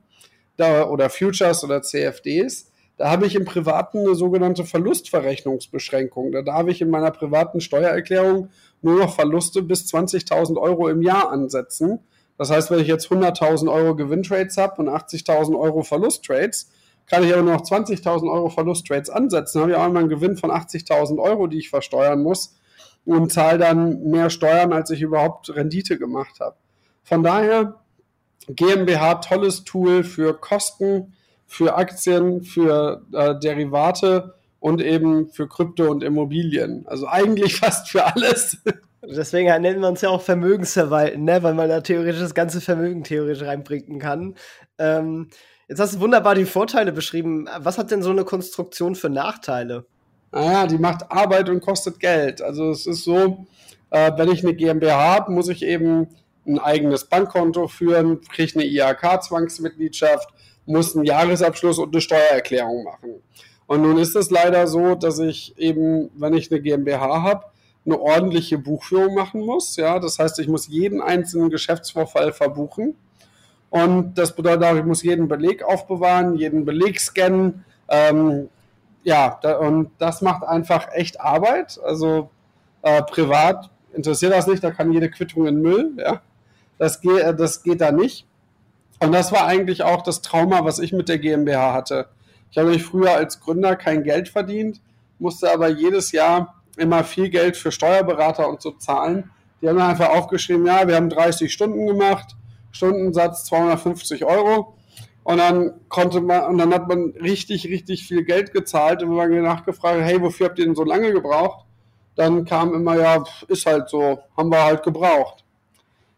da, 0.56 0.88
oder 0.88 1.10
Futures 1.10 1.64
oder 1.64 1.82
CFDs, 1.82 2.71
da 2.96 3.10
habe 3.10 3.26
ich 3.26 3.34
im 3.34 3.44
Privaten 3.44 3.98
eine 4.00 4.14
sogenannte 4.14 4.64
Verlustverrechnungsbeschränkung. 4.64 6.32
Da 6.32 6.42
darf 6.42 6.68
ich 6.68 6.80
in 6.80 6.90
meiner 6.90 7.10
privaten 7.10 7.60
Steuererklärung 7.60 8.50
nur 8.82 8.98
noch 8.98 9.14
Verluste 9.14 9.62
bis 9.62 9.92
20.000 9.92 10.60
Euro 10.60 10.88
im 10.88 11.02
Jahr 11.02 11.30
ansetzen. 11.30 12.00
Das 12.38 12.50
heißt, 12.50 12.70
wenn 12.70 12.80
ich 12.80 12.88
jetzt 12.88 13.08
100.000 13.08 13.72
Euro 13.72 13.94
Gewinntrades 13.96 14.56
habe 14.56 14.82
und 14.82 14.88
80.000 14.88 15.58
Euro 15.58 15.82
Verlusttrades, 15.82 16.70
kann 17.06 17.24
ich 17.24 17.32
aber 17.32 17.42
nur 17.42 17.54
noch 17.54 17.62
20.000 17.62 18.30
Euro 18.30 18.48
Verlusttrades 18.48 19.10
ansetzen. 19.10 19.58
Dann 19.58 19.62
habe 19.62 19.72
ich 19.72 19.78
auch 19.78 19.84
einmal 19.84 20.02
einen 20.02 20.10
Gewinn 20.10 20.36
von 20.36 20.50
80.000 20.50 21.18
Euro, 21.18 21.46
die 21.46 21.58
ich 21.58 21.70
versteuern 21.70 22.22
muss 22.22 22.56
und 23.04 23.32
zahle 23.32 23.58
dann 23.58 24.04
mehr 24.04 24.30
Steuern, 24.30 24.72
als 24.72 24.90
ich 24.90 25.02
überhaupt 25.02 25.54
Rendite 25.54 25.98
gemacht 25.98 26.40
habe. 26.40 26.56
Von 27.02 27.22
daher, 27.22 27.80
GmbH, 28.48 29.16
tolles 29.16 29.64
Tool 29.64 30.04
für 30.04 30.34
Kosten, 30.34 31.14
für 31.52 31.76
Aktien, 31.76 32.42
für 32.42 33.02
äh, 33.12 33.38
Derivate 33.38 34.34
und 34.58 34.80
eben 34.80 35.28
für 35.28 35.46
Krypto 35.46 35.90
und 35.90 36.02
Immobilien. 36.02 36.84
Also 36.86 37.06
eigentlich 37.06 37.56
fast 37.60 37.90
für 37.90 38.04
alles. 38.04 38.56
Deswegen 39.02 39.48
nennen 39.60 39.80
wir 39.80 39.88
uns 39.88 40.00
ja 40.00 40.08
auch 40.08 40.22
Vermögensverwalten, 40.22 41.24
ne? 41.24 41.42
weil 41.42 41.54
man 41.54 41.68
da 41.68 41.80
theoretisch 41.80 42.20
das 42.20 42.34
ganze 42.34 42.60
Vermögen 42.60 43.04
theoretisch 43.04 43.46
reinbringen 43.46 43.98
kann. 43.98 44.36
Ähm, 44.78 45.28
jetzt 45.68 45.80
hast 45.80 45.96
du 45.96 46.00
wunderbar 46.00 46.36
die 46.36 46.46
Vorteile 46.46 46.92
beschrieben. 46.92 47.48
Was 47.58 47.76
hat 47.76 47.90
denn 47.90 48.02
so 48.02 48.10
eine 48.10 48.24
Konstruktion 48.24 48.94
für 48.94 49.10
Nachteile? 49.10 49.84
Naja, 50.30 50.66
die 50.66 50.78
macht 50.78 51.10
Arbeit 51.10 51.50
und 51.50 51.60
kostet 51.60 52.00
Geld. 52.00 52.40
Also 52.40 52.70
es 52.70 52.86
ist 52.86 53.04
so, 53.04 53.46
äh, 53.90 54.12
wenn 54.16 54.30
ich 54.30 54.42
eine 54.42 54.54
GmbH 54.54 55.16
habe, 55.16 55.32
muss 55.32 55.48
ich 55.48 55.62
eben 55.62 56.08
ein 56.46 56.58
eigenes 56.58 57.04
Bankkonto 57.04 57.68
führen, 57.68 58.22
kriege 58.22 58.54
eine 58.54 58.64
IHK-Zwangsmitgliedschaft, 58.64 60.28
muss 60.66 60.94
einen 60.94 61.04
Jahresabschluss 61.04 61.78
und 61.78 61.94
eine 61.94 62.00
Steuererklärung 62.00 62.84
machen. 62.84 63.22
Und 63.66 63.82
nun 63.82 63.98
ist 63.98 64.16
es 64.16 64.30
leider 64.30 64.66
so, 64.66 64.94
dass 64.94 65.18
ich 65.18 65.56
eben, 65.56 66.10
wenn 66.14 66.34
ich 66.34 66.50
eine 66.50 66.60
GmbH 66.60 67.22
habe, 67.22 67.46
eine 67.84 67.98
ordentliche 67.98 68.58
Buchführung 68.58 69.14
machen 69.14 69.40
muss. 69.40 69.76
Ja, 69.76 69.98
das 69.98 70.18
heißt, 70.18 70.38
ich 70.38 70.48
muss 70.48 70.68
jeden 70.68 71.00
einzelnen 71.00 71.50
Geschäftsvorfall 71.50 72.32
verbuchen. 72.32 72.94
Und 73.70 74.18
das 74.18 74.36
bedeutet 74.36 74.64
auch, 74.64 74.76
ich 74.76 74.84
muss 74.84 75.02
jeden 75.02 75.28
Beleg 75.28 75.62
aufbewahren, 75.62 76.36
jeden 76.36 76.64
Beleg 76.64 77.00
scannen. 77.00 77.64
Ähm, 77.88 78.48
ja, 79.02 79.38
da, 79.42 79.58
und 79.58 79.90
das 79.98 80.22
macht 80.22 80.44
einfach 80.44 80.88
echt 80.92 81.20
Arbeit. 81.20 81.80
Also 81.82 82.30
äh, 82.82 83.02
privat 83.02 83.70
interessiert 83.94 84.32
das 84.32 84.46
nicht, 84.46 84.62
da 84.62 84.70
kann 84.70 84.92
jede 84.92 85.10
Quittung 85.10 85.46
in 85.46 85.60
Müll. 85.60 85.92
Ja, 85.96 86.20
das 86.78 87.00
geht, 87.00 87.20
äh, 87.20 87.34
das 87.34 87.62
geht 87.62 87.80
da 87.80 87.90
nicht. 87.90 88.26
Und 89.02 89.12
das 89.12 89.32
war 89.32 89.46
eigentlich 89.46 89.82
auch 89.82 90.02
das 90.02 90.22
Trauma, 90.22 90.64
was 90.64 90.78
ich 90.78 90.92
mit 90.92 91.08
der 91.08 91.18
GmbH 91.18 91.72
hatte. 91.72 92.08
Ich 92.50 92.58
habe 92.58 92.68
nämlich 92.68 92.84
früher 92.84 93.12
als 93.12 93.40
Gründer 93.40 93.74
kein 93.76 94.04
Geld 94.04 94.28
verdient, 94.28 94.80
musste 95.18 95.52
aber 95.52 95.68
jedes 95.68 96.12
Jahr 96.12 96.62
immer 96.76 97.02
viel 97.02 97.28
Geld 97.28 97.56
für 97.56 97.72
Steuerberater 97.72 98.48
und 98.48 98.62
so 98.62 98.70
zahlen. 98.70 99.30
Die 99.60 99.68
haben 99.68 99.78
einfach 99.78 100.10
aufgeschrieben, 100.10 100.66
ja, 100.66 100.86
wir 100.86 100.96
haben 100.96 101.10
30 101.10 101.52
Stunden 101.52 101.86
gemacht, 101.86 102.36
Stundensatz 102.70 103.44
250 103.46 104.24
Euro. 104.24 104.74
Und 105.24 105.38
dann 105.38 105.72
konnte 105.88 106.20
man, 106.20 106.44
und 106.44 106.58
dann 106.58 106.72
hat 106.72 106.88
man 106.88 107.12
richtig, 107.20 107.66
richtig 107.66 108.06
viel 108.06 108.24
Geld 108.24 108.52
gezahlt 108.52 109.02
und 109.02 109.10
wir 109.10 109.22
haben 109.22 109.42
nachgefragt, 109.42 110.00
hey, 110.02 110.20
wofür 110.20 110.46
habt 110.46 110.58
ihr 110.58 110.64
denn 110.64 110.74
so 110.74 110.84
lange 110.84 111.12
gebraucht? 111.12 111.66
dann 112.14 112.44
kam 112.44 112.74
immer, 112.74 112.96
ja, 112.96 113.24
ist 113.48 113.66
halt 113.66 113.88
so, 113.88 114.20
haben 114.36 114.50
wir 114.50 114.62
halt 114.62 114.82
gebraucht. 114.82 115.44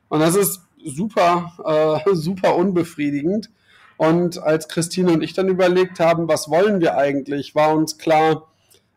Und 0.08 0.20
das 0.20 0.34
ist 0.34 0.60
super, 0.84 2.02
äh, 2.06 2.10
super 2.14 2.56
unbefriedigend. 2.56 3.50
Und 3.96 4.42
als 4.42 4.68
Christine 4.68 5.12
und 5.12 5.22
ich 5.22 5.34
dann 5.34 5.48
überlegt 5.48 6.00
haben, 6.00 6.28
was 6.28 6.50
wollen 6.50 6.80
wir 6.80 6.96
eigentlich, 6.96 7.54
war 7.54 7.74
uns 7.74 7.96
klar, 7.96 8.48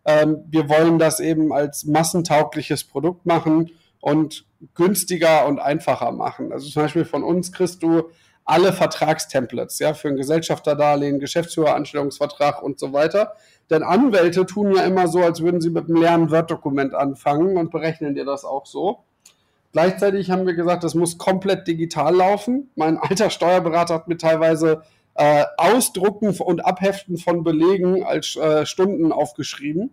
ähm, 0.06 0.44
wir 0.50 0.70
wollen 0.70 1.00
das 1.00 1.20
eben 1.20 1.54
als 1.54 1.86
massentaugliches 1.86 2.84
Produkt 2.86 3.26
machen 3.26 3.72
und 4.00 4.46
günstiger 4.74 5.46
und 5.46 5.60
einfacher 5.60 6.12
machen. 6.12 6.52
Also 6.52 6.70
zum 6.70 6.84
Beispiel 6.84 7.06
von 7.06 7.24
uns 7.24 7.52
kriegst 7.52 7.84
du 7.84 8.10
alle 8.46 8.72
Vertragstemplates, 8.72 9.78
ja, 9.80 9.94
für 9.94 10.08
ein 10.08 10.16
Gesellschafterdarlehen, 10.16 11.20
Geschäftsführeranstellungsvertrag 11.20 12.64
und 12.64 12.80
so 12.80 12.94
weiter. 12.94 13.34
Denn 13.70 13.84
Anwälte 13.84 14.46
tun 14.46 14.74
ja 14.74 14.84
immer 14.84 15.10
so, 15.10 15.20
als 15.20 15.42
würden 15.42 15.60
sie 15.60 15.70
mit 15.70 15.90
einem 15.90 16.02
leeren 16.02 16.32
Word-Dokument 16.32 16.94
anfangen 16.94 17.58
und 17.58 17.72
berechnen 17.72 18.16
dir 18.16 18.24
das 18.24 18.46
auch 18.46 18.66
so. 18.66 19.04
Gleichzeitig 19.74 20.32
haben 20.32 20.46
wir 20.46 20.54
gesagt, 20.54 20.84
das 20.84 20.96
muss 20.96 21.18
komplett 21.18 21.68
digital 21.68 22.16
laufen. 22.16 22.70
Mein 22.76 22.98
alter 22.98 23.30
Steuerberater 23.30 23.96
hat 23.96 24.08
mir 24.08 24.18
teilweise 24.18 24.84
äh, 25.16 25.46
Ausdrucken 25.58 26.30
und 26.30 26.66
Abheften 26.66 27.18
von 27.18 27.44
Belegen 27.44 28.04
als 28.04 28.36
äh, 28.36 28.66
Stunden 28.66 29.12
aufgeschrieben. 29.12 29.92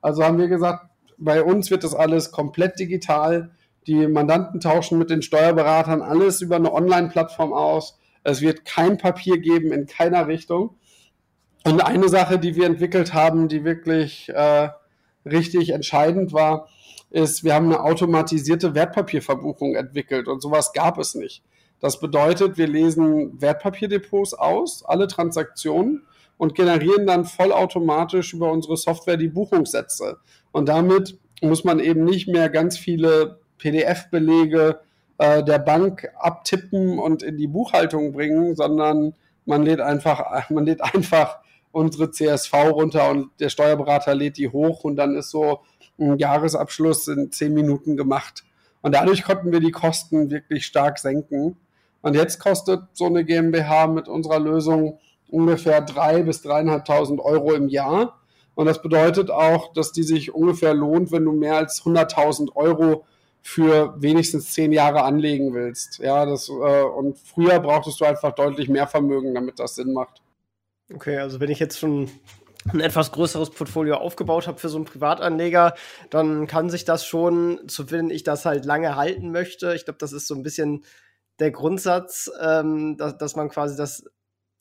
Also 0.00 0.24
haben 0.24 0.38
wir 0.38 0.48
gesagt, 0.48 0.86
bei 1.18 1.42
uns 1.42 1.70
wird 1.70 1.84
das 1.84 1.94
alles 1.94 2.32
komplett 2.32 2.78
digital. 2.78 3.50
Die 3.86 4.06
Mandanten 4.06 4.60
tauschen 4.60 4.98
mit 4.98 5.10
den 5.10 5.22
Steuerberatern 5.22 6.02
alles 6.02 6.40
über 6.40 6.56
eine 6.56 6.72
Online-Plattform 6.72 7.52
aus. 7.52 7.98
Es 8.24 8.40
wird 8.40 8.64
kein 8.64 8.98
Papier 8.98 9.38
geben 9.38 9.72
in 9.72 9.86
keiner 9.86 10.26
Richtung. 10.26 10.76
Und 11.64 11.80
eine 11.80 12.08
Sache, 12.08 12.38
die 12.38 12.56
wir 12.56 12.66
entwickelt 12.66 13.12
haben, 13.14 13.48
die 13.48 13.64
wirklich 13.64 14.30
äh, 14.30 14.70
richtig 15.26 15.70
entscheidend 15.70 16.32
war, 16.32 16.68
ist, 17.10 17.44
wir 17.44 17.54
haben 17.54 17.66
eine 17.66 17.82
automatisierte 17.82 18.74
Wertpapierverbuchung 18.74 19.74
entwickelt 19.74 20.28
und 20.28 20.40
sowas 20.40 20.72
gab 20.72 20.98
es 20.98 21.14
nicht. 21.14 21.42
Das 21.80 21.98
bedeutet, 21.98 22.58
wir 22.58 22.68
lesen 22.68 23.40
Wertpapierdepots 23.40 24.34
aus, 24.34 24.84
alle 24.84 25.08
Transaktionen 25.08 26.06
und 26.36 26.54
generieren 26.54 27.06
dann 27.06 27.24
vollautomatisch 27.24 28.34
über 28.34 28.50
unsere 28.50 28.76
Software 28.76 29.16
die 29.16 29.28
Buchungssätze. 29.28 30.18
Und 30.52 30.68
damit 30.68 31.18
muss 31.42 31.64
man 31.64 31.80
eben 31.80 32.04
nicht 32.04 32.28
mehr 32.28 32.48
ganz 32.50 32.78
viele 32.78 33.40
PDF-Belege 33.58 34.80
äh, 35.18 35.42
der 35.42 35.58
Bank 35.58 36.08
abtippen 36.18 36.98
und 36.98 37.22
in 37.22 37.36
die 37.36 37.46
Buchhaltung 37.46 38.12
bringen, 38.12 38.54
sondern 38.54 39.14
man 39.44 39.62
lädt 39.62 39.80
einfach, 39.80 40.48
man 40.50 40.64
lädt 40.64 40.82
einfach 40.82 41.40
unsere 41.72 42.10
CSV 42.10 42.52
runter 42.72 43.10
und 43.10 43.30
der 43.38 43.48
Steuerberater 43.48 44.14
lädt 44.14 44.38
die 44.38 44.48
hoch 44.48 44.82
und 44.84 44.96
dann 44.96 45.14
ist 45.14 45.30
so 45.30 45.60
ein 46.00 46.18
Jahresabschluss 46.18 47.08
in 47.08 47.30
zehn 47.30 47.54
Minuten 47.54 47.96
gemacht. 47.96 48.44
Und 48.82 48.94
dadurch 48.94 49.24
konnten 49.24 49.52
wir 49.52 49.60
die 49.60 49.70
Kosten 49.70 50.30
wirklich 50.30 50.66
stark 50.66 50.98
senken. 50.98 51.56
Und 52.02 52.14
jetzt 52.14 52.40
kostet 52.40 52.82
so 52.94 53.06
eine 53.06 53.24
GmbH 53.24 53.86
mit 53.86 54.08
unserer 54.08 54.40
Lösung 54.40 54.98
ungefähr 55.28 55.80
drei 55.80 56.22
bis 56.22 56.42
dreieinhalbtausend 56.42 57.20
Euro 57.20 57.52
im 57.52 57.68
Jahr. 57.68 58.20
Und 58.54 58.66
das 58.66 58.82
bedeutet 58.82 59.30
auch, 59.30 59.72
dass 59.72 59.92
die 59.92 60.02
sich 60.02 60.34
ungefähr 60.34 60.74
lohnt, 60.74 61.12
wenn 61.12 61.24
du 61.24 61.32
mehr 61.32 61.56
als 61.56 61.82
100.000 61.82 62.56
Euro 62.56 63.04
für 63.42 63.94
wenigstens 63.98 64.52
zehn 64.52 64.72
Jahre 64.72 65.02
anlegen 65.02 65.54
willst. 65.54 65.98
Ja, 65.98 66.26
das, 66.26 66.48
äh, 66.48 66.52
und 66.52 67.18
früher 67.18 67.58
brauchtest 67.60 68.00
du 68.00 68.04
einfach 68.04 68.32
deutlich 68.32 68.68
mehr 68.68 68.86
Vermögen, 68.86 69.34
damit 69.34 69.58
das 69.58 69.76
Sinn 69.76 69.92
macht. 69.92 70.20
Okay, 70.92 71.18
also 71.18 71.40
wenn 71.40 71.50
ich 71.50 71.58
jetzt 71.58 71.78
schon 71.78 72.10
ein 72.72 72.80
etwas 72.80 73.12
größeres 73.12 73.50
Portfolio 73.50 73.96
aufgebaut 73.96 74.46
habe 74.46 74.58
für 74.58 74.68
so 74.68 74.76
einen 74.76 74.84
Privatanleger, 74.84 75.74
dann 76.10 76.46
kann 76.46 76.70
sich 76.70 76.84
das 76.84 77.04
schon, 77.04 77.60
zu 77.68 77.90
wenn 77.90 78.10
ich 78.10 78.22
das 78.22 78.44
halt 78.44 78.64
lange 78.64 78.96
halten 78.96 79.30
möchte. 79.32 79.74
Ich 79.74 79.84
glaube, 79.84 79.98
das 79.98 80.12
ist 80.12 80.26
so 80.26 80.34
ein 80.34 80.42
bisschen 80.42 80.84
der 81.38 81.50
Grundsatz, 81.50 82.30
ähm, 82.40 82.96
dass, 82.98 83.16
dass 83.16 83.36
man 83.36 83.48
quasi 83.48 83.76
das 83.76 84.04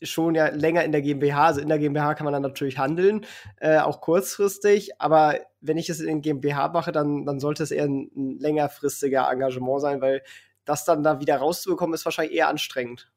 schon 0.01 0.33
ja 0.33 0.47
länger 0.47 0.85
in 0.85 0.93
der 0.93 1.01
GmbH, 1.01 1.47
also 1.47 1.61
in 1.61 1.67
der 1.67 1.77
GmbH 1.77 2.15
kann 2.15 2.23
man 2.23 2.33
dann 2.33 2.41
natürlich 2.41 2.77
handeln, 2.77 3.25
äh, 3.57 3.79
auch 3.79 3.99
kurzfristig, 3.99 5.01
aber 5.01 5.39
wenn 5.59 5.77
ich 5.77 5.89
es 5.89 5.99
in 5.99 6.21
GmbH 6.21 6.69
mache, 6.69 6.93
dann, 6.93 7.25
dann 7.25 7.41
sollte 7.41 7.63
es 7.63 7.71
eher 7.71 7.83
ein, 7.83 8.09
ein 8.15 8.39
längerfristiger 8.39 9.29
Engagement 9.29 9.81
sein, 9.81 9.99
weil 10.01 10.23
das 10.63 10.85
dann 10.85 11.03
da 11.03 11.19
wieder 11.19 11.37
rauszubekommen, 11.37 11.93
ist 11.93 12.05
wahrscheinlich 12.05 12.37
eher 12.37 12.47
anstrengend. 12.47 13.11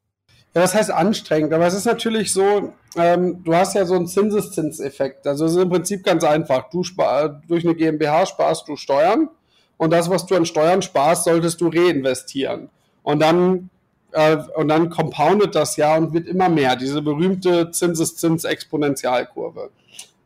Ja, 0.55 0.61
das 0.61 0.75
heißt 0.75 0.91
anstrengend, 0.91 1.51
aber 1.51 1.65
es 1.65 1.73
ist 1.73 1.85
natürlich 1.85 2.31
so, 2.31 2.73
ähm, 2.95 3.43
du 3.43 3.55
hast 3.55 3.73
ja 3.73 3.85
so 3.85 3.95
einen 3.95 4.05
Zinseszinseffekt. 4.05 5.25
Also 5.25 5.45
es 5.45 5.53
ist 5.53 5.63
im 5.63 5.69
Prinzip 5.69 6.03
ganz 6.03 6.23
einfach. 6.23 6.69
Du 6.69 6.83
spar, 6.83 7.41
durch 7.47 7.65
eine 7.65 7.73
GmbH 7.73 8.27
sparst 8.27 8.67
du 8.67 8.75
Steuern 8.75 9.29
und 9.77 9.91
das, 9.91 10.11
was 10.11 10.27
du 10.27 10.35
an 10.35 10.45
Steuern 10.45 10.83
sparst, 10.83 11.23
solltest 11.23 11.59
du 11.59 11.69
reinvestieren. 11.69 12.69
Und 13.01 13.19
dann, 13.19 13.71
äh, 14.11 14.37
und 14.55 14.67
dann 14.67 14.91
compoundet 14.91 15.55
das 15.55 15.75
ja 15.75 15.97
und 15.97 16.13
wird 16.13 16.27
immer 16.27 16.49
mehr, 16.49 16.75
diese 16.75 17.01
berühmte 17.01 17.71
Zinseszins-Exponentialkurve. 17.71 19.71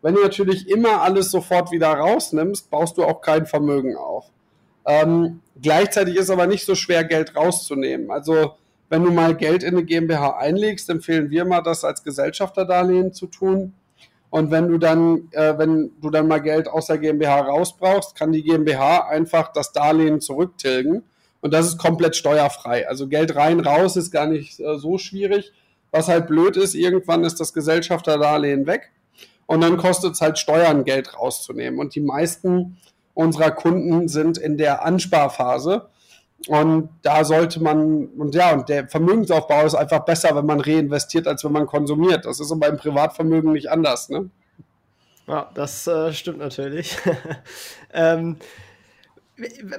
Wenn 0.02 0.16
du 0.16 0.22
natürlich 0.22 0.70
immer 0.70 1.02
alles 1.02 1.32
sofort 1.32 1.72
wieder 1.72 1.94
rausnimmst, 1.94 2.70
baust 2.70 2.98
du 2.98 3.06
auch 3.06 3.22
kein 3.22 3.46
Vermögen 3.46 3.96
auf. 3.96 4.26
Ähm, 4.86 5.40
gleichzeitig 5.62 6.18
ist 6.18 6.30
aber 6.30 6.48
nicht 6.48 6.66
so 6.66 6.76
schwer, 6.76 7.06
Geld 7.06 7.36
rauszunehmen. 7.36 8.12
Also 8.12 8.56
wenn 8.90 9.04
du 9.04 9.12
mal 9.12 9.36
Geld 9.36 9.64
in 9.64 9.76
eine 9.76 9.84
GmbH 9.84 10.38
einlegst, 10.38 10.90
empfehlen 10.90 11.30
wir 11.30 11.46
mal, 11.46 11.62
das 11.62 11.84
als 11.84 12.04
Gesellschafterdarlehen 12.04 13.14
zu 13.14 13.28
tun. 13.28 13.74
Und 14.30 14.52
wenn 14.52 14.68
du 14.68 14.78
dann, 14.78 15.30
äh, 15.32 15.58
wenn 15.58 15.92
du 16.02 16.10
dann 16.10 16.28
mal 16.28 16.42
Geld 16.42 16.68
aus 16.68 16.88
der 16.88 16.98
GmbH 16.98 17.42
rausbrauchst, 17.42 18.16
kann 18.16 18.32
die 18.32 18.44
GmbH 18.44 19.08
einfach 19.08 19.52
das 19.54 19.72
Darlehen 19.72 20.22
zurücktilgen. 20.22 21.04
Und 21.42 21.54
das 21.54 21.68
ist 21.68 21.78
komplett 21.78 22.16
steuerfrei. 22.16 22.88
Also 22.88 23.08
Geld 23.08 23.36
rein, 23.36 23.60
raus 23.60 23.96
ist 23.96 24.12
gar 24.12 24.28
nicht 24.28 24.60
äh, 24.60 24.78
so 24.78 24.98
schwierig. 24.98 25.54
Was 25.92 26.08
halt 26.08 26.28
blöd 26.28 26.58
ist, 26.58 26.76
irgendwann 26.76 27.24
ist 27.24 27.40
das 27.40 27.54
Gesellschafterdarlehen 27.54 28.68
weg. 28.68 28.92
Und 29.46 29.62
dann 29.62 29.78
kostet 29.78 30.14
es 30.14 30.22
halt 30.22 30.38
Steuern, 30.38 30.84
Geld 30.84 31.18
rauszunehmen. 31.18 31.80
Und 31.80 31.96
die 31.96 32.02
meisten 32.02 32.78
unserer 33.14 33.52
Kunden 33.52 34.10
sind 34.10 34.38
in 34.38 34.58
der 34.58 34.84
Ansparphase. 34.84 35.88
Und 36.48 36.90
da 37.02 37.24
sollte 37.24 37.62
man, 37.62 38.06
und 38.18 38.36
ja, 38.36 38.54
und 38.54 38.70
der 38.70 38.88
Vermögensaufbau 38.88 39.66
ist 39.66 39.76
einfach 39.76 40.06
besser, 40.06 40.36
wenn 40.36 40.46
man 40.46 40.62
reinvestiert, 40.62 41.28
als 41.28 41.44
wenn 41.44 41.52
man 41.52 41.66
konsumiert. 41.66 42.26
Das 42.26 42.40
ist 42.40 42.52
aber 42.52 42.68
im 42.68 42.78
Privatvermögen 42.78 43.54
nicht 43.54 43.72
anders, 43.72 44.10
ne? 44.10 44.30
Ja, 45.28 45.50
das 45.56 45.88
äh, 45.88 46.14
stimmt 46.14 46.38
natürlich. 46.38 46.96
ähm, 47.94 48.38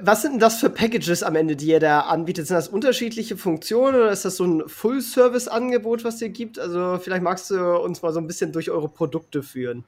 was 0.01 0.21
sind 0.21 0.33
denn 0.33 0.39
das 0.39 0.59
für 0.59 0.69
Packages 0.69 1.23
am 1.23 1.35
Ende, 1.35 1.55
die 1.55 1.67
ihr 1.67 1.79
da 1.79 2.01
anbietet? 2.01 2.47
Sind 2.47 2.55
das 2.55 2.69
unterschiedliche 2.69 3.35
Funktionen 3.35 3.95
oder 3.95 4.11
ist 4.11 4.23
das 4.25 4.37
so 4.37 4.45
ein 4.45 4.67
Full-Service-Angebot, 4.67 6.03
was 6.03 6.21
ihr 6.21 6.29
gibt? 6.29 6.59
Also 6.59 6.97
vielleicht 7.01 7.23
magst 7.23 7.49
du 7.49 7.77
uns 7.79 8.01
mal 8.01 8.13
so 8.13 8.19
ein 8.19 8.27
bisschen 8.27 8.51
durch 8.51 8.69
eure 8.69 8.87
Produkte 8.87 9.43
führen. 9.43 9.83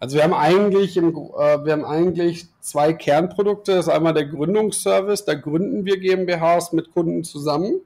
Also 0.00 0.16
wir 0.16 0.24
haben 0.24 0.34
eigentlich, 0.34 0.96
im, 0.96 1.10
äh, 1.10 1.64
wir 1.64 1.72
haben 1.72 1.84
eigentlich 1.84 2.46
zwei 2.60 2.94
Kernprodukte. 2.94 3.74
Das 3.74 3.86
ist 3.86 3.92
einmal 3.92 4.14
der 4.14 4.24
Gründungsservice. 4.24 5.26
Da 5.26 5.34
gründen 5.34 5.84
wir 5.84 6.00
GmbHs 6.00 6.72
mit 6.72 6.92
Kunden 6.92 7.22
zusammen. 7.22 7.82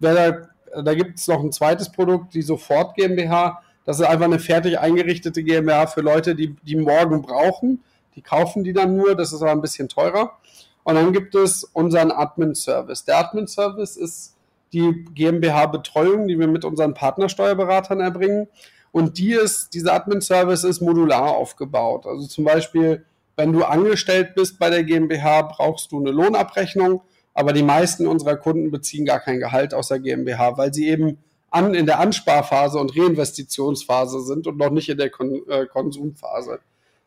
Da, 0.00 0.48
da 0.82 0.94
gibt 0.94 1.18
es 1.18 1.28
noch 1.28 1.40
ein 1.40 1.52
zweites 1.52 1.92
Produkt, 1.92 2.34
die 2.34 2.42
Sofort 2.42 2.96
GmbH. 2.96 3.62
Das 3.84 4.00
ist 4.00 4.06
einfach 4.06 4.24
eine 4.24 4.38
fertig 4.38 4.78
eingerichtete 4.78 5.44
GmbH 5.44 5.86
für 5.86 6.00
Leute, 6.00 6.34
die 6.34 6.56
die 6.62 6.76
morgen 6.76 7.20
brauchen. 7.20 7.84
Die 8.16 8.22
kaufen 8.22 8.64
die 8.64 8.72
dann 8.72 8.96
nur. 8.96 9.14
Das 9.14 9.34
ist 9.34 9.42
aber 9.42 9.52
ein 9.52 9.60
bisschen 9.60 9.90
teurer. 9.90 10.38
Und 10.82 10.94
dann 10.94 11.12
gibt 11.12 11.34
es 11.34 11.64
unseren 11.64 12.10
Admin-Service. 12.10 13.04
Der 13.04 13.18
Admin-Service 13.18 13.96
ist 13.96 14.34
die 14.72 15.04
GmbH-Betreuung, 15.14 16.26
die 16.26 16.38
wir 16.38 16.48
mit 16.48 16.64
unseren 16.64 16.94
Partnersteuerberatern 16.94 18.00
erbringen. 18.00 18.48
Und 18.94 19.18
die 19.18 19.32
ist, 19.32 19.74
dieser 19.74 19.92
Admin-Service 19.94 20.62
ist 20.62 20.80
modular 20.80 21.32
aufgebaut. 21.32 22.06
Also 22.06 22.28
zum 22.28 22.44
Beispiel, 22.44 23.04
wenn 23.34 23.52
du 23.52 23.64
angestellt 23.64 24.36
bist 24.36 24.60
bei 24.60 24.70
der 24.70 24.84
GmbH, 24.84 25.42
brauchst 25.42 25.90
du 25.90 25.98
eine 25.98 26.12
Lohnabrechnung, 26.12 27.02
aber 27.34 27.52
die 27.52 27.64
meisten 27.64 28.06
unserer 28.06 28.36
Kunden 28.36 28.70
beziehen 28.70 29.04
gar 29.04 29.18
kein 29.18 29.40
Gehalt 29.40 29.74
aus 29.74 29.88
der 29.88 29.98
GmbH, 29.98 30.58
weil 30.58 30.72
sie 30.72 30.88
eben 30.88 31.18
an, 31.50 31.74
in 31.74 31.86
der 31.86 31.98
Ansparphase 31.98 32.78
und 32.78 32.96
Reinvestitionsphase 32.96 34.20
sind 34.20 34.46
und 34.46 34.58
noch 34.58 34.70
nicht 34.70 34.88
in 34.88 34.98
der 34.98 35.10
Kon 35.10 35.42
äh, 35.48 35.66
Konsumphase. 35.66 36.60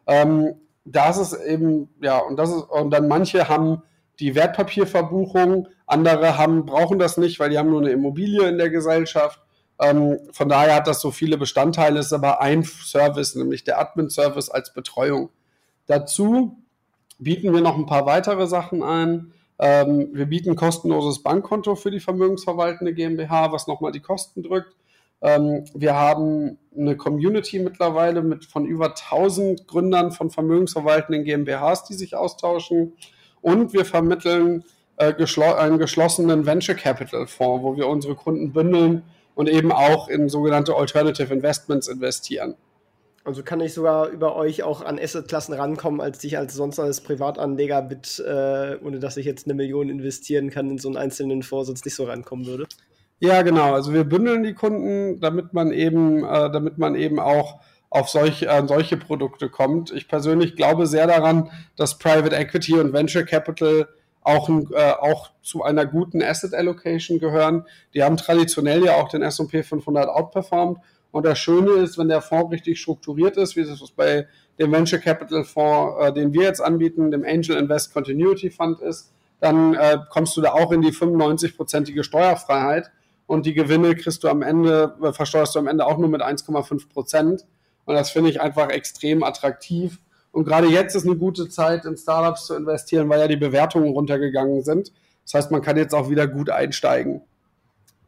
Ähm, 0.07 0.55
das 0.83 1.17
ist 1.17 1.41
eben, 1.41 1.87
ja, 2.01 2.17
und 2.17 2.35
das 2.35 2.49
ist, 2.49 2.63
und 2.63 2.91
dann 2.91 3.07
manche 3.07 3.47
haben 3.47 3.81
die 4.19 4.35
Wertpapierverbuchung, 4.35 5.69
andere 5.85 6.37
haben, 6.37 6.65
brauchen 6.65 6.99
das 6.99 7.15
nicht, 7.15 7.39
weil 7.39 7.49
die 7.49 7.57
haben 7.57 7.69
nur 7.69 7.79
eine 7.79 7.91
Immobilie 7.91 8.45
in 8.49 8.57
der 8.57 8.69
Gesellschaft. 8.69 9.39
Ähm, 9.79 10.19
von 10.31 10.49
daher 10.49 10.75
hat 10.75 10.87
das 10.87 11.01
so 11.01 11.11
viele 11.11 11.37
Bestandteile, 11.37 11.99
ist 11.99 12.13
aber 12.13 12.41
ein 12.41 12.63
Service, 12.63 13.35
nämlich 13.35 13.63
der 13.63 13.79
Admin-Service 13.79 14.49
als 14.49 14.73
Betreuung. 14.73 15.29
Dazu 15.85 16.57
bieten 17.19 17.53
wir 17.53 17.61
noch 17.61 17.77
ein 17.77 17.85
paar 17.85 18.05
weitere 18.05 18.47
Sachen 18.47 18.83
ein. 18.83 19.33
Ähm, 19.59 20.09
wir 20.13 20.25
bieten 20.27 20.55
kostenloses 20.55 21.23
Bankkonto 21.23 21.75
für 21.75 21.91
die 21.91 21.99
vermögensverwaltende 21.99 22.93
GmbH, 22.93 23.51
was 23.51 23.67
nochmal 23.67 23.91
die 23.91 24.01
Kosten 24.01 24.43
drückt. 24.43 24.75
Ähm, 25.21 25.65
wir 25.73 25.95
haben 25.95 26.59
eine 26.75 26.95
Community 26.95 27.59
mittlerweile 27.59 28.21
mit 28.21 28.45
von 28.45 28.65
über 28.65 28.89
1000 28.89 29.67
Gründern 29.67 30.11
von 30.11 30.29
vermögensverwaltenden 30.29 31.23
GmbHs, 31.23 31.85
die 31.85 31.95
sich 31.95 32.15
austauschen. 32.15 32.93
Und 33.41 33.73
wir 33.73 33.85
vermitteln 33.85 34.63
äh, 34.97 35.13
geschlo 35.13 35.53
einen 35.53 35.79
geschlossenen 35.79 36.45
Venture 36.45 36.75
Capital 36.75 37.25
Fonds, 37.25 37.63
wo 37.63 37.75
wir 37.77 37.87
unsere 37.87 38.15
Kunden 38.15 38.53
bündeln 38.53 39.03
und 39.37 39.47
eben 39.47 39.71
auch 39.71 40.07
in 40.09 40.29
sogenannte 40.29 40.75
Alternative 40.75 41.31
Investments 41.31 41.87
investieren. 41.87 42.55
Also 43.23 43.43
kann 43.43 43.61
ich 43.61 43.73
sogar 43.73 44.09
über 44.09 44.35
euch 44.35 44.63
auch 44.63 44.81
an 44.81 44.97
Assetklassen 44.97 45.53
rankommen, 45.53 46.01
als 46.01 46.23
ich 46.23 46.39
als 46.39 46.55
sonst 46.55 46.79
als 46.79 47.01
Privatanleger 47.01 47.83
mit, 47.83 48.17
äh, 48.25 48.77
ohne 48.83 48.99
dass 48.99 49.15
ich 49.15 49.27
jetzt 49.27 49.45
eine 49.45 49.53
Million 49.53 49.89
investieren 49.89 50.49
kann, 50.49 50.71
in 50.71 50.77
so 50.79 50.87
einen 50.87 50.97
einzelnen 50.97 51.43
Fonds 51.43 51.67
sonst 51.67 51.85
nicht 51.85 51.93
so 51.93 52.05
rankommen 52.05 52.47
würde. 52.47 52.65
Ja, 53.19 53.43
genau. 53.43 53.73
Also 53.73 53.93
wir 53.93 54.05
bündeln 54.05 54.43
die 54.43 54.53
Kunden, 54.53 55.19
damit 55.19 55.53
man 55.53 55.71
eben, 55.71 56.23
äh, 56.23 56.51
damit 56.51 56.79
man 56.79 56.95
eben 56.95 57.19
auch 57.19 57.59
auf 57.91 58.09
solche, 58.09 58.49
an 58.51 58.67
solche 58.67 58.97
Produkte 58.97 59.49
kommt. 59.49 59.91
Ich 59.91 60.07
persönlich 60.07 60.55
glaube 60.55 60.87
sehr 60.87 61.05
daran, 61.05 61.51
dass 61.75 61.99
Private 61.99 62.35
Equity 62.35 62.73
und 62.79 62.91
Venture 62.91 63.23
Capital 63.23 63.87
auch, 64.27 64.49
äh, 64.49 64.91
auch 64.99 65.31
zu 65.41 65.63
einer 65.63 65.85
guten 65.85 66.21
Asset 66.21 66.53
Allocation 66.53 67.17
gehören. 67.19 67.65
Die 67.93 68.03
haben 68.03 68.17
traditionell 68.17 68.83
ja 68.83 68.95
auch 68.95 69.07
den 69.07 69.21
S&P 69.21 69.63
500 69.63 70.09
outperformed. 70.09 70.77
Und 71.11 71.25
das 71.25 71.39
Schöne 71.39 71.71
ist, 71.71 71.97
wenn 71.97 72.09
der 72.09 72.21
Fonds 72.21 72.51
richtig 72.51 72.79
strukturiert 72.81 73.37
ist, 73.37 73.55
wie 73.55 73.61
es 73.61 73.91
bei 73.95 74.27
dem 74.59 74.71
Venture 74.71 74.99
Capital 74.99 75.45
Fonds, 75.45 75.95
äh, 76.01 76.13
den 76.13 76.33
wir 76.33 76.43
jetzt 76.43 76.61
anbieten, 76.61 77.09
dem 77.09 77.23
Angel 77.23 77.55
Invest 77.55 77.93
Continuity 77.93 78.51
Fund 78.51 78.81
ist, 78.81 79.13
dann 79.39 79.75
äh, 79.75 79.97
kommst 80.09 80.35
du 80.35 80.41
da 80.41 80.51
auch 80.51 80.71
in 80.71 80.81
die 80.81 80.91
95-prozentige 80.91 82.03
Steuerfreiheit 82.03 82.91
und 83.27 83.45
die 83.45 83.53
Gewinne 83.53 83.95
kriegst 83.95 84.23
du 84.23 84.29
am 84.29 84.41
Ende, 84.41 84.95
äh, 85.01 85.13
versteuerst 85.13 85.55
du 85.55 85.59
am 85.59 85.67
Ende 85.67 85.85
auch 85.85 85.97
nur 85.97 86.09
mit 86.09 86.21
1,5 86.21 86.89
Prozent. 86.89 87.45
Und 87.85 87.95
das 87.95 88.11
finde 88.11 88.29
ich 88.29 88.41
einfach 88.41 88.69
extrem 88.69 89.23
attraktiv. 89.23 89.99
Und 90.31 90.45
gerade 90.45 90.67
jetzt 90.67 90.95
ist 90.95 91.05
eine 91.05 91.15
gute 91.15 91.49
Zeit, 91.49 91.85
in 91.85 91.97
Startups 91.97 92.45
zu 92.45 92.55
investieren, 92.55 93.09
weil 93.09 93.19
ja 93.19 93.27
die 93.27 93.37
Bewertungen 93.37 93.91
runtergegangen 93.91 94.63
sind. 94.63 94.91
Das 95.23 95.33
heißt, 95.33 95.51
man 95.51 95.61
kann 95.61 95.77
jetzt 95.77 95.93
auch 95.93 96.09
wieder 96.09 96.27
gut 96.27 96.49
einsteigen. 96.49 97.21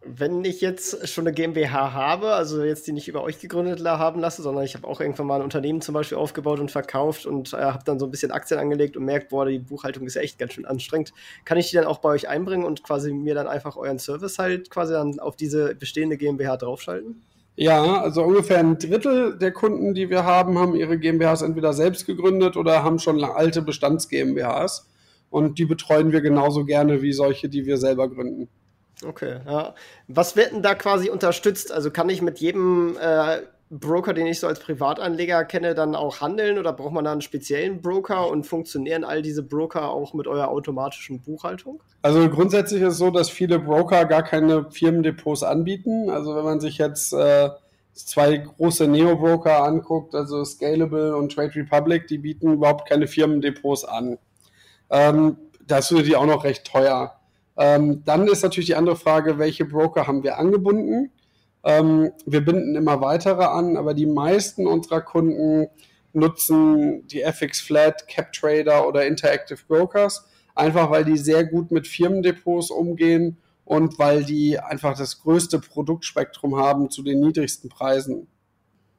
Wenn 0.01 0.45
ich 0.45 0.61
jetzt 0.61 1.09
schon 1.09 1.27
eine 1.27 1.35
GmbH 1.35 1.91
habe, 1.91 2.31
also 2.31 2.63
jetzt 2.63 2.87
die 2.87 2.93
nicht 2.93 3.09
über 3.09 3.21
euch 3.21 3.39
gegründet 3.39 3.85
haben 3.85 4.21
lasse, 4.21 4.41
sondern 4.41 4.63
ich 4.63 4.73
habe 4.75 4.87
auch 4.87 5.01
irgendwann 5.01 5.27
mal 5.27 5.35
ein 5.35 5.41
Unternehmen 5.41 5.81
zum 5.81 5.93
Beispiel 5.93 6.17
aufgebaut 6.17 6.61
und 6.61 6.71
verkauft 6.71 7.25
und 7.25 7.53
äh, 7.53 7.57
habe 7.57 7.83
dann 7.83 7.99
so 7.99 8.05
ein 8.05 8.11
bisschen 8.11 8.31
Aktien 8.31 8.61
angelegt 8.61 8.95
und 8.95 9.03
merkt, 9.03 9.27
boah, 9.27 9.45
die 9.45 9.59
Buchhaltung 9.59 10.07
ist 10.07 10.15
ja 10.15 10.21
echt 10.21 10.39
ganz 10.39 10.53
schön 10.53 10.65
anstrengend, 10.65 11.11
kann 11.43 11.57
ich 11.57 11.69
die 11.69 11.75
dann 11.75 11.85
auch 11.85 11.97
bei 11.97 12.09
euch 12.09 12.29
einbringen 12.29 12.63
und 12.63 12.81
quasi 12.81 13.11
mir 13.11 13.35
dann 13.35 13.47
einfach 13.47 13.75
euren 13.75 13.99
Service 13.99 14.39
halt 14.39 14.69
quasi 14.69 14.93
dann 14.93 15.19
auf 15.19 15.35
diese 15.35 15.75
bestehende 15.75 16.15
GmbH 16.15 16.55
draufschalten? 16.55 17.21
Ja, 17.61 18.01
also 18.01 18.23
ungefähr 18.23 18.59
ein 18.59 18.79
Drittel 18.79 19.37
der 19.37 19.51
Kunden, 19.51 19.93
die 19.93 20.09
wir 20.09 20.23
haben, 20.23 20.57
haben 20.57 20.75
ihre 20.75 20.97
GmbHs 20.97 21.41
entweder 21.41 21.73
selbst 21.73 22.05
gegründet 22.05 22.55
oder 22.55 22.85
haben 22.85 22.99
schon 22.99 23.21
alte 23.21 23.61
Bestands-GmbHs. 23.61 24.87
Und 25.29 25.59
die 25.59 25.65
betreuen 25.65 26.13
wir 26.13 26.21
genauso 26.21 26.63
gerne 26.63 27.01
wie 27.01 27.11
solche, 27.11 27.49
die 27.49 27.65
wir 27.65 27.75
selber 27.75 28.09
gründen. 28.09 28.47
Okay, 29.05 29.41
ja. 29.45 29.75
Was 30.07 30.37
wird 30.37 30.53
denn 30.53 30.61
da 30.61 30.73
quasi 30.73 31.09
unterstützt? 31.09 31.73
Also 31.73 31.91
kann 31.91 32.07
ich 32.07 32.21
mit 32.21 32.39
jedem 32.39 32.95
äh, 32.97 33.41
Broker, 33.71 34.13
den 34.13 34.25
ich 34.25 34.39
so 34.39 34.47
als 34.47 34.59
Privatanleger 34.59 35.45
kenne, 35.45 35.75
dann 35.75 35.93
auch 35.93 36.21
handeln 36.21 36.57
oder 36.57 36.73
braucht 36.73 36.93
man 36.93 37.05
da 37.05 37.11
einen 37.11 37.21
speziellen 37.21 37.81
Broker 37.81 38.27
und 38.27 38.47
funktionieren 38.47 39.03
all 39.03 39.21
diese 39.21 39.43
Broker 39.43 39.89
auch 39.89 40.13
mit 40.15 40.25
eurer 40.25 40.49
automatischen 40.49 41.21
Buchhaltung? 41.21 41.81
Also 42.01 42.27
grundsätzlich 42.29 42.81
ist 42.81 42.93
es 42.93 42.97
so, 42.97 43.11
dass 43.11 43.29
viele 43.29 43.59
Broker 43.59 44.05
gar 44.05 44.23
keine 44.23 44.71
Firmendepots 44.71 45.43
anbieten. 45.43 46.09
Also 46.09 46.35
wenn 46.35 46.45
man 46.45 46.59
sich 46.59 46.79
jetzt 46.79 47.13
äh, 47.13 47.49
zwei 47.93 48.37
große 48.37 48.87
Neo-Broker 48.87 49.63
anguckt, 49.63 50.15
also 50.15 50.43
Scalable 50.43 51.15
und 51.15 51.33
Trade 51.33 51.53
Republic, 51.55 52.07
die 52.07 52.17
bieten 52.17 52.53
überhaupt 52.53 52.89
keine 52.89 53.05
Firmendepots 53.05 53.85
an. 53.85 54.17
Ähm, 54.89 55.37
das 55.67 55.91
würde 55.91 56.05
die 56.05 56.15
auch 56.15 56.25
noch 56.25 56.43
recht 56.43 56.65
teuer. 56.65 57.19
Ähm, 57.55 58.03
dann 58.05 58.27
ist 58.27 58.41
natürlich 58.41 58.67
die 58.67 58.75
andere 58.75 58.95
Frage, 58.95 59.37
welche 59.37 59.65
Broker 59.65 60.07
haben 60.07 60.23
wir 60.23 60.39
angebunden? 60.39 61.11
Ähm, 61.63 62.11
wir 62.25 62.43
binden 62.43 62.75
immer 62.75 63.01
weitere 63.01 63.43
an, 63.43 63.77
aber 63.77 63.93
die 63.93 64.05
meisten 64.05 64.67
unserer 64.67 65.01
Kunden 65.01 65.67
nutzen 66.13 67.07
die 67.07 67.21
FX 67.21 67.61
Flat, 67.61 68.07
CapTrader 68.07 68.87
oder 68.87 69.05
Interactive 69.05 69.59
Brokers, 69.67 70.25
einfach 70.55 70.89
weil 70.89 71.05
die 71.05 71.17
sehr 71.17 71.45
gut 71.45 71.71
mit 71.71 71.87
Firmendepots 71.87 72.71
umgehen 72.71 73.37
und 73.65 73.99
weil 73.99 74.23
die 74.23 74.59
einfach 74.59 74.97
das 74.97 75.21
größte 75.21 75.59
Produktspektrum 75.59 76.55
haben 76.55 76.89
zu 76.89 77.03
den 77.03 77.19
niedrigsten 77.19 77.69
Preisen. 77.69 78.27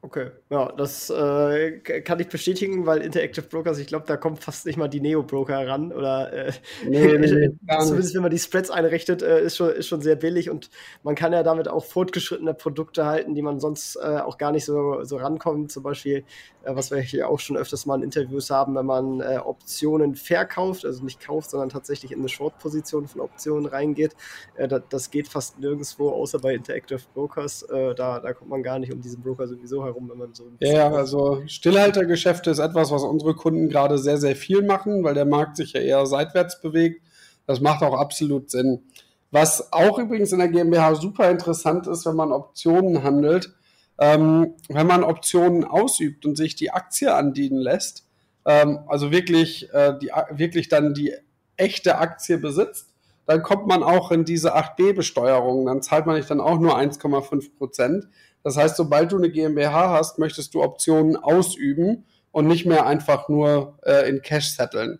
Okay, 0.03 0.31
ja, 0.49 0.71
das 0.71 1.11
äh, 1.11 1.79
kann 1.79 2.19
ich 2.19 2.27
bestätigen, 2.27 2.87
weil 2.87 3.03
Interactive 3.03 3.45
Brokers, 3.45 3.77
ich 3.77 3.85
glaube, 3.85 4.05
da 4.07 4.17
kommt 4.17 4.43
fast 4.43 4.65
nicht 4.65 4.75
mal 4.75 4.87
die 4.87 4.99
Neo-Broker 4.99 5.67
ran. 5.67 5.93
Oder 5.93 6.33
äh, 6.33 6.51
nee, 6.87 7.19
nee, 7.19 7.31
nee, 7.31 7.49
zumindest 7.81 8.15
wenn 8.15 8.23
man 8.23 8.31
die 8.31 8.39
Spreads 8.39 8.71
einrichtet, 8.71 9.21
äh, 9.21 9.43
ist, 9.43 9.57
schon, 9.57 9.69
ist 9.69 9.87
schon 9.87 10.01
sehr 10.01 10.15
billig 10.15 10.49
und 10.49 10.71
man 11.03 11.13
kann 11.13 11.33
ja 11.33 11.43
damit 11.43 11.67
auch 11.67 11.85
fortgeschrittene 11.85 12.55
Produkte 12.55 13.05
halten, 13.05 13.35
die 13.35 13.43
man 13.43 13.59
sonst 13.59 13.95
äh, 13.97 14.17
auch 14.17 14.39
gar 14.39 14.51
nicht 14.51 14.65
so, 14.65 15.03
so 15.03 15.17
rankommt. 15.17 15.71
Zum 15.71 15.83
Beispiel, 15.83 16.23
äh, 16.63 16.75
was 16.75 16.89
wir 16.89 16.97
hier 16.97 17.29
auch 17.29 17.39
schon 17.39 17.55
öfters 17.55 17.85
mal 17.85 17.97
in 17.97 18.01
Interviews 18.01 18.49
haben, 18.49 18.73
wenn 18.73 18.87
man 18.87 19.21
äh, 19.21 19.37
Optionen 19.37 20.15
verkauft, 20.15 20.83
also 20.83 21.03
nicht 21.03 21.23
kauft, 21.23 21.51
sondern 21.51 21.69
tatsächlich 21.69 22.11
in 22.11 22.19
eine 22.19 22.29
Short-Position 22.29 23.07
von 23.07 23.21
Optionen 23.21 23.67
reingeht. 23.67 24.15
Das, 24.57 24.81
das, 24.89 25.11
geht 25.11 25.27
fast 25.27 25.59
nirgendwo, 25.59 26.09
außer 26.09 26.39
bei 26.39 26.55
Interactive 26.55 27.01
Brokers. 27.13 27.65
da, 27.69 27.93
da 27.93 28.33
kommt 28.33 28.49
man 28.49 28.63
gar 28.63 28.79
nicht 28.79 28.93
um 28.93 29.01
diesen 29.01 29.21
Broker 29.21 29.47
sowieso 29.47 29.83
herum 29.83 29.90
herum, 29.91 30.09
wenn 30.09 30.17
man 30.17 30.33
so. 30.33 30.45
Ja, 30.59 30.91
also 30.91 31.43
Stillhaltergeschäfte 31.45 32.49
ist 32.51 32.59
etwas, 32.59 32.91
was 32.91 33.03
unsere 33.03 33.35
Kunden 33.35 33.69
gerade 33.69 33.97
sehr, 33.97 34.17
sehr 34.17 34.35
viel 34.35 34.61
machen, 34.61 35.03
weil 35.03 35.13
der 35.13 35.25
Markt 35.25 35.57
sich 35.57 35.73
ja 35.73 35.81
eher 35.81 36.05
seitwärts 36.05 36.61
bewegt. 36.61 37.01
Das 37.47 37.61
macht 37.61 37.83
auch 37.83 37.97
absolut 37.97 38.49
Sinn. 38.49 38.83
Was 39.31 39.71
auch 39.71 39.97
übrigens 39.97 40.31
in 40.31 40.39
der 40.39 40.49
GmbH 40.49 40.95
super 40.95 41.29
interessant 41.29 41.87
ist, 41.87 42.05
wenn 42.05 42.15
man 42.15 42.31
Optionen 42.31 43.03
handelt, 43.03 43.53
ähm, 43.97 44.55
wenn 44.67 44.87
man 44.87 45.03
Optionen 45.03 45.63
ausübt 45.63 46.25
und 46.25 46.35
sich 46.35 46.55
die 46.55 46.71
Aktie 46.71 47.13
andienen 47.13 47.57
lässt, 47.57 48.05
ähm, 48.45 48.79
also 48.87 49.11
wirklich, 49.11 49.71
äh, 49.73 49.93
die, 50.01 50.11
wirklich 50.31 50.67
dann 50.67 50.93
die 50.93 51.13
echte 51.55 51.97
Aktie 51.97 52.37
besitzt, 52.37 52.90
dann 53.25 53.43
kommt 53.43 53.67
man 53.67 53.83
auch 53.83 54.11
in 54.11 54.25
diese 54.25 54.55
8b-Besteuerung. 54.55 55.65
Dann 55.65 55.81
zahlt 55.81 56.05
man 56.05 56.15
nicht 56.15 56.29
dann 56.29 56.41
auch 56.41 56.59
nur 56.59 56.77
1,5 56.77 57.57
Prozent. 57.57 58.07
Das 58.43 58.57
heißt, 58.57 58.75
sobald 58.75 59.11
du 59.11 59.17
eine 59.17 59.29
GmbH 59.29 59.89
hast, 59.89 60.19
möchtest 60.19 60.53
du 60.53 60.63
Optionen 60.63 61.15
ausüben 61.15 62.05
und 62.31 62.47
nicht 62.47 62.65
mehr 62.65 62.85
einfach 62.85 63.29
nur 63.29 63.77
äh, 63.83 64.09
in 64.09 64.21
Cash 64.21 64.55
setteln. 64.55 64.99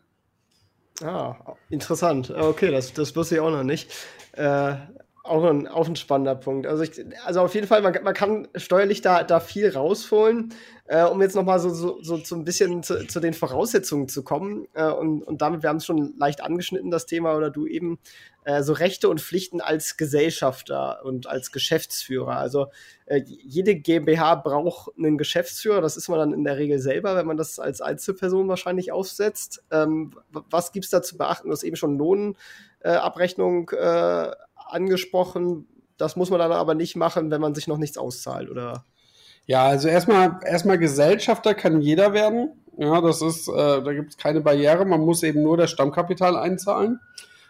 Ah, 1.04 1.36
interessant. 1.70 2.30
Okay, 2.30 2.70
das, 2.72 2.94
das 2.94 3.16
wusste 3.16 3.36
ich 3.36 3.42
auch 3.42 3.50
noch 3.50 3.64
nicht. 3.64 3.92
Äh, 4.34 4.76
auch 5.24 5.44
ein, 5.44 5.68
auch 5.68 5.88
ein 5.88 5.96
spannender 5.96 6.36
Punkt. 6.36 6.66
Also, 6.66 6.84
ich, 6.84 6.92
also 7.26 7.42
auf 7.42 7.54
jeden 7.54 7.68
Fall, 7.68 7.82
man, 7.82 7.96
man 8.04 8.14
kann 8.14 8.48
steuerlich 8.56 9.02
da, 9.02 9.24
da 9.24 9.40
viel 9.40 9.70
rausholen. 9.70 10.54
Äh, 10.92 11.06
um 11.06 11.22
jetzt 11.22 11.38
noch 11.38 11.46
mal 11.46 11.58
so, 11.60 11.70
so, 11.70 12.04
so, 12.04 12.18
so 12.18 12.36
ein 12.36 12.44
bisschen 12.44 12.84
zu, 12.84 13.08
zu 13.08 13.22
den 13.22 13.34
Voraussetzungen 13.34 14.10
zu 14.10 14.24
kommen. 14.24 14.68
Äh, 14.74 14.92
und, 14.92 15.24
und 15.24 15.42
damit, 15.42 15.64
wir 15.64 15.70
haben 15.70 15.78
es 15.78 15.86
schon 15.86 16.16
leicht 16.18 16.42
angeschnitten, 16.44 16.92
das 16.92 17.06
Thema, 17.06 17.38
oder 17.38 17.50
du 17.50 17.66
eben, 17.66 17.98
äh, 18.44 18.62
so 18.62 18.74
Rechte 18.74 19.08
und 19.08 19.22
Pflichten 19.22 19.62
als 19.62 19.96
Gesellschafter 19.96 21.06
und 21.06 21.28
als 21.28 21.52
Geschäftsführer. 21.52 22.36
Also 22.36 22.68
äh, 23.06 23.22
jede 23.26 23.76
GmbH 23.76 24.36
braucht 24.36 24.92
einen 24.98 25.18
Geschäftsführer. 25.18 25.80
Das 25.80 25.96
ist 25.96 26.10
man 26.10 26.20
dann 26.20 26.34
in 26.34 26.44
der 26.44 26.58
Regel 26.58 26.80
selber, 26.80 27.16
wenn 27.16 27.28
man 27.28 27.38
das 27.38 27.60
als 27.60 27.80
Einzelperson 27.80 28.50
wahrscheinlich 28.50 28.92
aufsetzt. 28.92 29.64
Ähm, 29.72 30.12
was 30.32 30.72
gibt 30.72 30.86
es 30.86 30.92
da 30.92 31.02
zu 31.02 31.18
beachten? 31.18 31.48
Du 31.48 31.54
hast 31.54 31.64
eben 31.64 31.78
schon 31.78 31.98
Lohnabrechnung 31.98 33.70
äh, 33.70 34.32
angesprochen. 34.72 35.68
Das 35.98 36.16
muss 36.16 36.30
man 36.30 36.40
dann 36.40 36.52
aber 36.52 36.74
nicht 36.74 36.96
machen, 36.96 37.32
wenn 37.32 37.42
man 37.42 37.56
sich 37.56 37.68
noch 37.68 37.78
nichts 37.78 37.98
auszahlt, 37.98 38.50
oder? 38.50 38.86
Ja, 39.46 39.66
also 39.66 39.88
erstmal, 39.88 40.40
erstmal 40.46 40.78
Gesellschafter 40.78 41.54
kann 41.54 41.82
jeder 41.82 42.14
werden. 42.14 42.52
Ja, 42.78 43.02
das 43.02 43.22
ist, 43.22 43.48
äh, 43.48 43.52
da 43.84 43.94
gibt 43.94 44.12
es 44.12 44.18
keine 44.18 44.42
Barriere. 44.42 44.86
Man 44.86 45.02
muss 45.02 45.24
eben 45.24 45.44
nur 45.44 45.58
das 45.58 45.72
Stammkapital 45.72 46.36
einzahlen. 46.38 47.00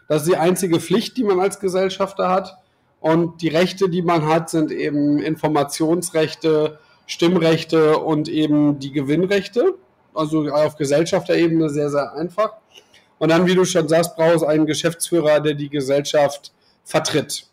Das 0.07 0.23
ist 0.23 0.29
die 0.29 0.37
einzige 0.37 0.79
Pflicht, 0.79 1.15
die 1.17 1.23
man 1.23 1.39
als 1.39 1.59
Gesellschafter 1.59 2.29
hat. 2.29 2.57
Und 2.99 3.41
die 3.41 3.47
Rechte, 3.47 3.89
die 3.89 4.01
man 4.01 4.27
hat, 4.27 4.49
sind 4.49 4.71
eben 4.71 5.19
Informationsrechte, 5.19 6.79
Stimmrechte 7.07 7.97
und 7.97 8.29
eben 8.29 8.79
die 8.79 8.91
Gewinnrechte. 8.91 9.75
Also 10.13 10.49
auf 10.49 10.75
Gesellschafterebene 10.75 11.69
sehr, 11.69 11.89
sehr 11.89 12.13
einfach. 12.13 12.53
Und 13.19 13.29
dann, 13.29 13.45
wie 13.45 13.55
du 13.55 13.65
schon 13.65 13.87
sagst, 13.87 14.15
brauchst 14.15 14.43
einen 14.43 14.65
Geschäftsführer, 14.65 15.39
der 15.39 15.53
die 15.53 15.69
Gesellschaft 15.69 16.51
vertritt. 16.83 17.47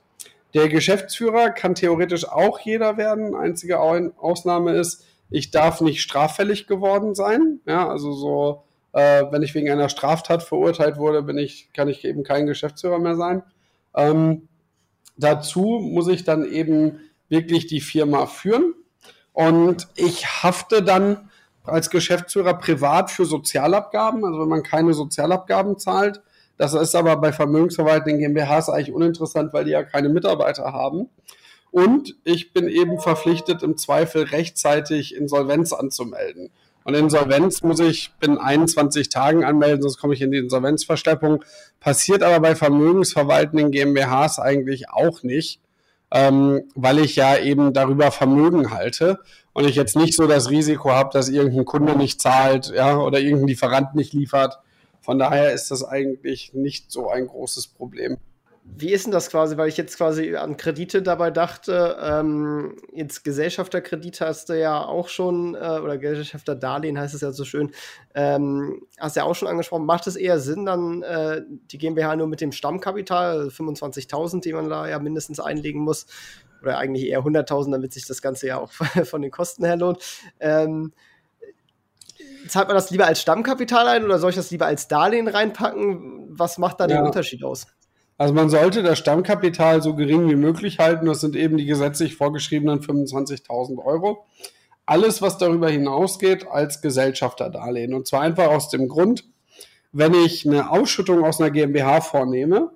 Der 0.54 0.68
Geschäftsführer 0.68 1.50
kann 1.50 1.74
theoretisch 1.74 2.26
auch 2.28 2.58
jeder 2.60 2.96
werden. 2.96 3.34
Einzige 3.34 3.80
Ausnahme 3.80 4.72
ist, 4.72 5.04
ich 5.30 5.50
darf 5.50 5.80
nicht 5.80 6.00
straffällig 6.00 6.66
geworden 6.66 7.14
sein. 7.14 7.60
Ja, 7.66 7.88
also 7.88 8.12
so, 8.12 8.64
äh, 8.92 9.24
wenn 9.30 9.42
ich 9.42 9.54
wegen 9.54 9.70
einer 9.70 9.90
Straftat 9.90 10.42
verurteilt 10.42 10.96
wurde, 10.96 11.22
bin 11.22 11.36
ich, 11.36 11.70
kann 11.74 11.88
ich 11.88 12.04
eben 12.04 12.24
kein 12.24 12.46
Geschäftsführer 12.46 12.98
mehr 12.98 13.16
sein. 13.16 13.42
Ähm, 13.94 14.48
dazu 15.16 15.80
muss 15.82 16.08
ich 16.08 16.24
dann 16.24 16.50
eben 16.50 17.00
wirklich 17.28 17.66
die 17.66 17.82
Firma 17.82 18.26
führen. 18.26 18.74
Und 19.32 19.88
ich 19.96 20.42
hafte 20.42 20.82
dann 20.82 21.30
als 21.62 21.90
Geschäftsführer 21.90 22.54
privat 22.54 23.10
für 23.10 23.26
Sozialabgaben, 23.26 24.24
also 24.24 24.40
wenn 24.40 24.48
man 24.48 24.62
keine 24.62 24.94
Sozialabgaben 24.94 25.78
zahlt. 25.78 26.22
Das 26.58 26.74
ist 26.74 26.94
aber 26.94 27.16
bei 27.16 27.32
vermögensverwaltenden 27.32 28.18
GmbHs 28.18 28.68
eigentlich 28.68 28.92
uninteressant, 28.92 29.52
weil 29.52 29.64
die 29.64 29.70
ja 29.70 29.84
keine 29.84 30.08
Mitarbeiter 30.08 30.72
haben. 30.72 31.08
Und 31.70 32.16
ich 32.24 32.52
bin 32.52 32.68
eben 32.68 32.98
verpflichtet, 32.98 33.62
im 33.62 33.76
Zweifel 33.76 34.24
rechtzeitig 34.24 35.14
Insolvenz 35.14 35.72
anzumelden. 35.72 36.50
Und 36.84 36.94
Insolvenz 36.94 37.62
muss 37.62 37.80
ich 37.80 38.12
binnen 38.18 38.38
21 38.38 39.10
Tagen 39.10 39.44
anmelden, 39.44 39.82
sonst 39.82 39.98
komme 39.98 40.14
ich 40.14 40.22
in 40.22 40.32
die 40.32 40.38
Insolvenzverschleppung. 40.38 41.44
Passiert 41.80 42.22
aber 42.22 42.40
bei 42.40 42.54
vermögensverwaltenden 42.54 43.70
GmbHs 43.70 44.38
eigentlich 44.38 44.88
auch 44.88 45.22
nicht, 45.22 45.60
ähm, 46.10 46.62
weil 46.74 46.98
ich 47.00 47.14
ja 47.14 47.36
eben 47.36 47.74
darüber 47.74 48.10
Vermögen 48.10 48.70
halte 48.70 49.18
und 49.52 49.66
ich 49.66 49.76
jetzt 49.76 49.96
nicht 49.96 50.14
so 50.14 50.26
das 50.26 50.48
Risiko 50.48 50.90
habe, 50.90 51.10
dass 51.12 51.28
irgendein 51.28 51.66
Kunde 51.66 51.94
nicht 51.94 52.22
zahlt, 52.22 52.72
ja, 52.74 52.96
oder 52.96 53.20
irgendein 53.20 53.48
Lieferant 53.48 53.94
nicht 53.94 54.14
liefert. 54.14 54.58
Von 55.08 55.18
daher 55.18 55.54
ist 55.54 55.70
das 55.70 55.84
eigentlich 55.84 56.52
nicht 56.52 56.92
so 56.92 57.08
ein 57.08 57.28
großes 57.28 57.68
Problem. 57.68 58.18
Wie 58.62 58.92
ist 58.92 59.06
denn 59.06 59.10
das 59.10 59.30
quasi, 59.30 59.56
weil 59.56 59.70
ich 59.70 59.78
jetzt 59.78 59.96
quasi 59.96 60.36
an 60.36 60.58
Kredite 60.58 61.00
dabei 61.00 61.30
dachte, 61.30 61.96
ähm, 61.98 62.76
jetzt 62.92 63.24
Gesellschafterkredit 63.24 64.20
hast 64.20 64.50
du 64.50 64.60
ja 64.60 64.84
auch 64.84 65.08
schon, 65.08 65.54
äh, 65.54 65.80
oder 65.82 65.96
Gesellschafterdarlehen 65.96 66.98
heißt 66.98 67.14
es 67.14 67.22
ja 67.22 67.32
so 67.32 67.46
schön, 67.46 67.70
ähm, 68.14 68.82
hast 68.98 69.16
du 69.16 69.20
ja 69.20 69.24
auch 69.24 69.34
schon 69.34 69.48
angesprochen, 69.48 69.86
macht 69.86 70.06
es 70.06 70.14
eher 70.14 70.40
Sinn, 70.40 70.66
dann 70.66 71.02
äh, 71.02 71.40
die 71.48 71.78
GmbH 71.78 72.14
nur 72.14 72.26
mit 72.26 72.42
dem 72.42 72.52
Stammkapital, 72.52 73.48
25.000, 73.48 74.42
die 74.42 74.52
man 74.52 74.68
da 74.68 74.86
ja 74.86 74.98
mindestens 74.98 75.40
einlegen 75.40 75.80
muss, 75.80 76.04
oder 76.60 76.76
eigentlich 76.76 77.06
eher 77.06 77.20
100.000, 77.20 77.72
damit 77.72 77.94
sich 77.94 78.06
das 78.06 78.20
Ganze 78.20 78.48
ja 78.48 78.58
auch 78.58 78.72
von 79.04 79.22
den 79.22 79.30
Kosten 79.30 79.64
her 79.64 79.76
lohnt, 79.76 80.04
ähm, 80.38 80.92
zahlt 82.48 82.68
man 82.68 82.76
das 82.76 82.90
lieber 82.90 83.06
als 83.06 83.20
Stammkapital 83.20 83.86
ein 83.88 84.04
oder 84.04 84.18
soll 84.18 84.30
ich 84.30 84.36
das 84.36 84.50
lieber 84.50 84.66
als 84.66 84.88
Darlehen 84.88 85.28
reinpacken? 85.28 86.38
Was 86.38 86.58
macht 86.58 86.80
da 86.80 86.86
ja. 86.86 86.96
den 86.96 87.06
Unterschied 87.06 87.44
aus? 87.44 87.66
Also 88.16 88.34
man 88.34 88.50
sollte 88.50 88.82
das 88.82 88.98
Stammkapital 88.98 89.80
so 89.80 89.94
gering 89.94 90.28
wie 90.28 90.36
möglich 90.36 90.80
halten. 90.80 91.06
Das 91.06 91.20
sind 91.20 91.36
eben 91.36 91.56
die 91.56 91.66
gesetzlich 91.66 92.16
vorgeschriebenen 92.16 92.80
25.000 92.80 93.84
Euro. 93.84 94.26
Alles, 94.86 95.22
was 95.22 95.38
darüber 95.38 95.70
hinausgeht, 95.70 96.48
als 96.48 96.80
Gesellschafterdarlehen. 96.80 97.94
Und 97.94 98.08
zwar 98.08 98.22
einfach 98.22 98.48
aus 98.48 98.70
dem 98.70 98.88
Grund, 98.88 99.24
wenn 99.92 100.14
ich 100.14 100.46
eine 100.46 100.70
Ausschüttung 100.70 101.24
aus 101.24 101.40
einer 101.40 101.50
GmbH 101.50 102.00
vornehme, 102.00 102.70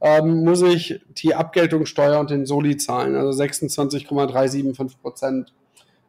ähm, 0.00 0.44
muss 0.44 0.62
ich 0.62 1.00
die 1.08 1.34
Abgeltungssteuer 1.34 2.20
und 2.20 2.30
den 2.30 2.46
Soli 2.46 2.76
zahlen, 2.76 3.16
also 3.16 3.32
26,375 3.32 5.00
Prozent. 5.00 5.52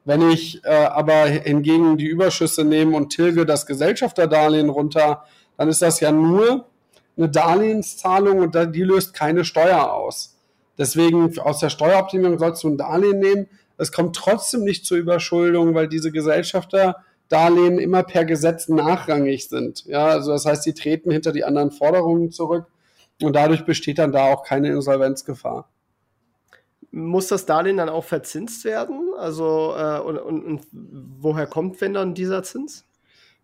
Wenn 0.07 0.31
ich 0.31 0.63
äh, 0.63 0.69
aber 0.69 1.25
hingegen 1.25 1.97
die 1.97 2.05
Überschüsse 2.05 2.63
nehme 2.63 2.95
und 2.95 3.09
tilge 3.09 3.45
das 3.45 3.65
Gesellschafterdarlehen 3.65 4.69
runter, 4.69 5.25
dann 5.57 5.67
ist 5.67 5.81
das 5.81 5.99
ja 5.99 6.13
nur 6.13 6.65
eine 7.17 7.27
Darlehenszahlung 7.27 8.39
und 8.39 8.55
die 8.73 8.83
löst 8.83 9.13
keine 9.13 9.43
Steuer 9.43 9.91
aus. 9.91 10.37
Deswegen 10.77 11.37
aus 11.39 11.59
der 11.59 11.69
Steueroptimierung 11.69 12.39
sollst 12.39 12.63
du 12.63 12.69
ein 12.69 12.77
Darlehen 12.77 13.19
nehmen. 13.19 13.47
Es 13.77 13.91
kommt 13.91 14.15
trotzdem 14.15 14.63
nicht 14.63 14.85
zur 14.85 14.97
Überschuldung, 14.97 15.75
weil 15.75 15.89
diese 15.89 16.13
Gesellschafterdarlehen 16.13 17.77
immer 17.77 18.03
per 18.03 18.23
Gesetz 18.23 18.69
nachrangig 18.69 19.49
sind. 19.49 19.83
Ja, 19.87 20.05
also 20.05 20.31
das 20.31 20.45
heißt, 20.45 20.63
sie 20.63 20.73
treten 20.73 21.11
hinter 21.11 21.33
die 21.33 21.43
anderen 21.43 21.71
Forderungen 21.71 22.31
zurück 22.31 22.67
und 23.21 23.35
dadurch 23.35 23.65
besteht 23.65 23.97
dann 23.97 24.13
da 24.13 24.31
auch 24.31 24.43
keine 24.43 24.69
Insolvenzgefahr. 24.69 25.67
Muss 26.91 27.27
das 27.27 27.45
Darlehen 27.45 27.77
dann 27.77 27.89
auch 27.89 28.03
verzinst 28.03 28.65
werden? 28.65 29.13
Also 29.17 29.75
äh, 29.77 29.99
und, 29.99 30.17
und, 30.17 30.43
und 30.43 30.61
woher 30.71 31.47
kommt 31.47 31.79
wenn 31.81 31.93
dann 31.93 32.13
dieser 32.13 32.43
Zins? 32.43 32.85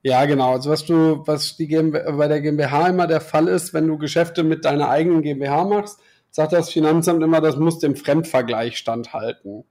Ja, 0.01 0.25
genau. 0.25 0.53
Also 0.53 0.69
was 0.69 0.85
du, 0.85 1.23
was 1.25 1.55
die 1.55 1.67
GmbH, 1.67 2.11
bei 2.11 2.27
der 2.27 2.41
GmbH 2.41 2.87
immer 2.89 3.07
der 3.07 3.21
Fall 3.21 3.47
ist, 3.47 3.73
wenn 3.73 3.87
du 3.87 3.97
Geschäfte 3.97 4.43
mit 4.43 4.65
deiner 4.65 4.89
eigenen 4.89 5.21
GmbH 5.21 5.63
machst, 5.63 5.99
sagt 6.29 6.51
das 6.51 6.71
Finanzamt 6.71 7.23
immer, 7.23 7.41
das 7.41 7.57
muss 7.57 7.79
dem 7.79 7.95
Fremdvergleich 7.95 8.77
standhalten. 8.77 9.63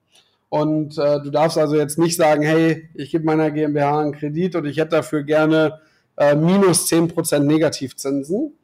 Und 0.49 0.97
äh, 0.99 1.21
du 1.21 1.31
darfst 1.31 1.59
also 1.59 1.77
jetzt 1.77 1.99
nicht 1.99 2.17
sagen, 2.17 2.43
hey, 2.43 2.89
ich 2.95 3.11
gebe 3.11 3.25
meiner 3.25 3.51
GmbH 3.51 4.01
einen 4.01 4.13
Kredit 4.13 4.55
und 4.55 4.67
ich 4.67 4.79
hätte 4.79 4.97
dafür 4.97 5.23
gerne 5.23 5.81
äh, 6.17 6.35
minus 6.35 6.87
zehn 6.87 7.09
Prozent 7.09 7.47
Negativzinsen. 7.47 8.55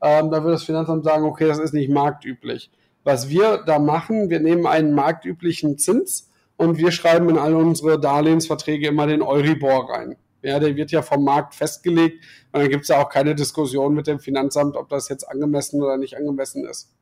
Ähm, 0.00 0.30
da 0.30 0.42
würde 0.42 0.52
das 0.52 0.64
Finanzamt 0.64 1.04
sagen, 1.04 1.24
okay, 1.24 1.46
das 1.46 1.58
ist 1.58 1.74
nicht 1.74 1.90
marktüblich. 1.90 2.70
Was 3.08 3.30
wir 3.30 3.62
da 3.64 3.78
machen, 3.78 4.28
wir 4.28 4.38
nehmen 4.38 4.66
einen 4.66 4.92
marktüblichen 4.92 5.78
Zins 5.78 6.30
und 6.58 6.76
wir 6.76 6.90
schreiben 6.90 7.30
in 7.30 7.38
all 7.38 7.54
unsere 7.54 7.98
Darlehensverträge 7.98 8.88
immer 8.88 9.06
den 9.06 9.22
Euribor 9.22 9.88
rein. 9.88 10.16
Ja, 10.42 10.58
der 10.58 10.76
wird 10.76 10.90
ja 10.90 11.00
vom 11.00 11.24
Markt 11.24 11.54
festgelegt 11.54 12.22
und 12.52 12.60
dann 12.60 12.68
gibt 12.68 12.82
es 12.82 12.88
ja 12.88 13.02
auch 13.02 13.08
keine 13.08 13.34
Diskussion 13.34 13.94
mit 13.94 14.08
dem 14.08 14.20
Finanzamt, 14.20 14.76
ob 14.76 14.90
das 14.90 15.08
jetzt 15.08 15.24
angemessen 15.24 15.82
oder 15.82 15.96
nicht 15.96 16.18
angemessen 16.18 16.66
ist. 16.66 16.92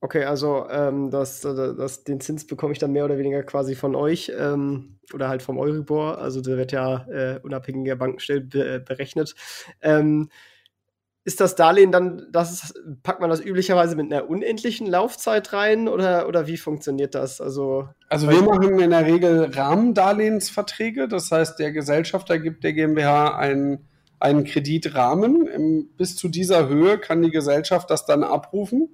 Okay, 0.00 0.24
also 0.24 0.66
ähm, 0.68 1.12
das, 1.12 1.44
äh, 1.44 1.54
das, 1.76 2.02
den 2.02 2.20
Zins 2.20 2.44
bekomme 2.44 2.72
ich 2.72 2.80
dann 2.80 2.90
mehr 2.90 3.04
oder 3.04 3.18
weniger 3.18 3.44
quasi 3.44 3.76
von 3.76 3.94
euch 3.94 4.32
ähm, 4.36 4.98
oder 5.14 5.28
halt 5.28 5.42
vom 5.42 5.58
Euribor. 5.58 6.18
Also 6.18 6.40
der 6.40 6.56
wird 6.56 6.72
ja 6.72 7.06
äh, 7.06 7.38
unabhängiger 7.40 7.94
Bankenstelle 7.94 8.40
äh, 8.40 8.80
berechnet. 8.80 9.36
Ähm, 9.80 10.28
ist 11.24 11.40
das 11.40 11.54
Darlehen 11.54 11.92
dann, 11.92 12.26
das 12.32 12.74
packt 13.02 13.20
man 13.20 13.30
das 13.30 13.40
üblicherweise 13.40 13.94
mit 13.94 14.12
einer 14.12 14.28
unendlichen 14.28 14.88
Laufzeit 14.88 15.52
rein 15.52 15.88
oder, 15.88 16.26
oder 16.26 16.48
wie 16.48 16.56
funktioniert 16.56 17.14
das? 17.14 17.40
Also, 17.40 17.88
also 18.08 18.28
wir 18.28 18.42
machen 18.42 18.80
in 18.80 18.90
der 18.90 19.06
Regel 19.06 19.50
Rahmendarlehensverträge, 19.54 21.06
das 21.06 21.30
heißt, 21.30 21.60
der 21.60 21.70
Gesellschafter 21.70 22.40
gibt 22.40 22.64
der 22.64 22.72
GmbH 22.72 23.36
einen, 23.36 23.86
einen 24.18 24.42
Kreditrahmen. 24.44 25.46
Im, 25.46 25.90
bis 25.96 26.16
zu 26.16 26.28
dieser 26.28 26.68
Höhe 26.68 26.98
kann 26.98 27.22
die 27.22 27.30
Gesellschaft 27.30 27.88
das 27.90 28.04
dann 28.04 28.24
abrufen 28.24 28.88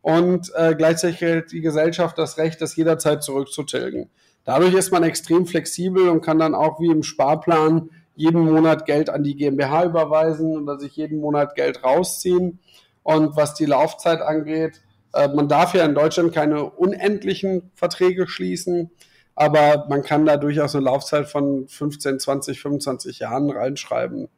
und 0.00 0.52
äh, 0.54 0.76
gleichzeitig 0.76 1.20
hält 1.22 1.50
die 1.50 1.60
Gesellschaft 1.60 2.18
das 2.18 2.38
Recht, 2.38 2.60
das 2.60 2.76
jederzeit 2.76 3.24
zurückzutilgen. 3.24 4.10
Dadurch 4.44 4.74
ist 4.74 4.92
man 4.92 5.02
extrem 5.02 5.46
flexibel 5.46 6.08
und 6.08 6.20
kann 6.20 6.38
dann 6.38 6.54
auch 6.54 6.78
wie 6.78 6.90
im 6.90 7.02
Sparplan 7.02 7.90
jeden 8.14 8.40
Monat 8.40 8.86
Geld 8.86 9.10
an 9.10 9.22
die 9.22 9.36
GmbH 9.36 9.84
überweisen 9.84 10.56
oder 10.56 10.78
sich 10.78 10.96
jeden 10.96 11.20
Monat 11.20 11.54
Geld 11.54 11.82
rausziehen. 11.82 12.60
Und 13.02 13.36
was 13.36 13.54
die 13.54 13.66
Laufzeit 13.66 14.20
angeht, 14.20 14.80
äh, 15.12 15.28
man 15.28 15.48
darf 15.48 15.74
ja 15.74 15.84
in 15.84 15.94
Deutschland 15.94 16.34
keine 16.34 16.64
unendlichen 16.64 17.70
Verträge 17.74 18.26
schließen, 18.26 18.90
aber 19.34 19.86
man 19.88 20.02
kann 20.02 20.26
da 20.26 20.36
durchaus 20.36 20.74
eine 20.74 20.84
Laufzeit 20.84 21.28
von 21.28 21.68
15, 21.68 22.20
20, 22.20 22.60
25 22.60 23.18
Jahren 23.20 23.50
reinschreiben. 23.50 24.28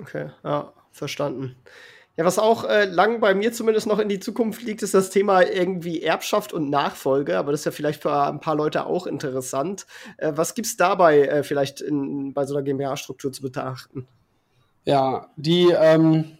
Okay, 0.00 0.30
ja, 0.44 0.72
verstanden. 0.92 1.56
Ja, 2.18 2.24
was 2.24 2.40
auch 2.40 2.64
äh, 2.64 2.86
lang 2.86 3.20
bei 3.20 3.32
mir 3.32 3.52
zumindest 3.52 3.86
noch 3.86 4.00
in 4.00 4.08
die 4.08 4.18
Zukunft 4.18 4.62
liegt, 4.62 4.82
ist 4.82 4.92
das 4.92 5.10
Thema 5.10 5.42
irgendwie 5.42 6.02
Erbschaft 6.02 6.52
und 6.52 6.68
Nachfolge. 6.68 7.38
Aber 7.38 7.52
das 7.52 7.60
ist 7.60 7.66
ja 7.66 7.70
vielleicht 7.70 8.02
für 8.02 8.12
ein 8.12 8.40
paar 8.40 8.56
Leute 8.56 8.86
auch 8.86 9.06
interessant. 9.06 9.86
Äh, 10.16 10.32
was 10.34 10.56
gibt 10.56 10.66
es 10.66 10.76
dabei 10.76 11.20
äh, 11.20 11.42
vielleicht 11.44 11.80
in, 11.80 12.34
bei 12.34 12.44
so 12.44 12.56
einer 12.56 12.64
GmbH-Struktur 12.64 13.32
zu 13.32 13.40
betrachten? 13.40 14.08
Ja, 14.84 15.28
die, 15.36 15.70
ähm, 15.70 16.36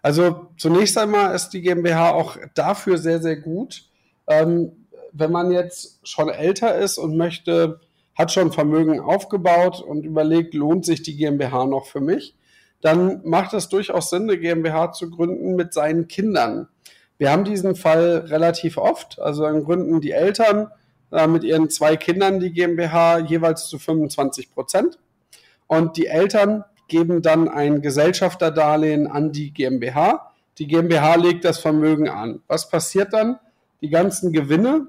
also 0.00 0.46
zunächst 0.56 0.96
einmal 0.96 1.34
ist 1.34 1.48
die 1.50 1.62
GmbH 1.62 2.12
auch 2.12 2.36
dafür 2.54 2.96
sehr, 2.96 3.20
sehr 3.20 3.36
gut. 3.36 3.86
Ähm, 4.28 4.86
wenn 5.10 5.32
man 5.32 5.50
jetzt 5.50 6.06
schon 6.06 6.28
älter 6.28 6.76
ist 6.76 6.98
und 6.98 7.16
möchte, 7.16 7.80
hat 8.14 8.30
schon 8.30 8.52
Vermögen 8.52 9.00
aufgebaut 9.00 9.82
und 9.82 10.04
überlegt, 10.04 10.54
lohnt 10.54 10.84
sich 10.84 11.02
die 11.02 11.16
GmbH 11.16 11.66
noch 11.66 11.86
für 11.86 12.00
mich? 12.00 12.36
Dann 12.80 13.20
macht 13.24 13.52
es 13.52 13.68
durchaus 13.68 14.10
Sinn, 14.10 14.22
eine 14.22 14.38
GmbH 14.38 14.92
zu 14.92 15.10
gründen 15.10 15.54
mit 15.56 15.74
seinen 15.74 16.08
Kindern. 16.08 16.68
Wir 17.18 17.30
haben 17.30 17.44
diesen 17.44 17.76
Fall 17.76 18.24
relativ 18.28 18.78
oft. 18.78 19.18
Also 19.20 19.42
dann 19.42 19.64
gründen 19.64 20.00
die 20.00 20.12
Eltern 20.12 20.70
äh, 21.12 21.26
mit 21.26 21.44
ihren 21.44 21.68
zwei 21.68 21.96
Kindern 21.96 22.40
die 22.40 22.52
GmbH 22.52 23.18
jeweils 23.18 23.66
zu 23.68 23.78
25 23.78 24.54
Prozent. 24.54 24.98
Und 25.66 25.96
die 25.96 26.06
Eltern 26.06 26.64
geben 26.88 27.22
dann 27.22 27.48
ein 27.48 27.82
Gesellschafterdarlehen 27.82 29.06
an 29.06 29.32
die 29.32 29.52
GmbH. 29.52 30.32
Die 30.58 30.66
GmbH 30.66 31.16
legt 31.16 31.44
das 31.44 31.58
Vermögen 31.58 32.08
an. 32.08 32.42
Was 32.46 32.68
passiert 32.68 33.12
dann? 33.12 33.38
Die 33.82 33.90
ganzen 33.90 34.32
Gewinne, 34.32 34.88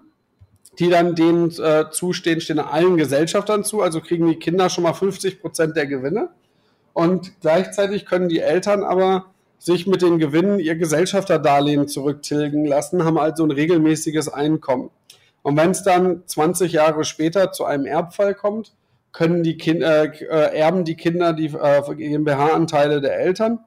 die 0.79 0.89
dann 0.89 1.15
denen 1.15 1.51
äh, 1.59 1.91
zustehen, 1.91 2.41
stehen 2.41 2.59
allen 2.59 2.97
Gesellschaftern 2.97 3.63
zu. 3.63 3.81
Also 3.81 4.01
kriegen 4.01 4.27
die 4.27 4.39
Kinder 4.39 4.69
schon 4.69 4.85
mal 4.85 4.93
50 4.93 5.41
Prozent 5.41 5.75
der 5.75 5.85
Gewinne. 5.85 6.29
Und 6.93 7.39
gleichzeitig 7.41 8.05
können 8.05 8.29
die 8.29 8.39
Eltern 8.39 8.83
aber 8.83 9.25
sich 9.57 9.85
mit 9.87 10.01
den 10.01 10.17
Gewinnen 10.17 10.59
ihr 10.59 10.75
Gesellschafterdarlehen 10.75 11.87
zurücktilgen 11.87 12.65
lassen, 12.65 13.05
haben 13.05 13.19
also 13.19 13.43
ein 13.43 13.51
regelmäßiges 13.51 14.29
Einkommen. 14.29 14.89
Und 15.43 15.57
wenn 15.57 15.71
es 15.71 15.83
dann 15.83 16.23
20 16.25 16.73
Jahre 16.73 17.03
später 17.03 17.51
zu 17.51 17.65
einem 17.65 17.85
Erbfall 17.85 18.33
kommt, 18.33 18.73
können 19.11 19.43
die 19.43 19.57
Kinder, 19.57 20.03
äh, 20.03 20.57
erben 20.57 20.85
die 20.85 20.95
Kinder 20.95 21.33
die 21.33 21.47
äh, 21.47 21.95
GmbH-Anteile 21.95 23.01
der 23.01 23.19
Eltern 23.19 23.59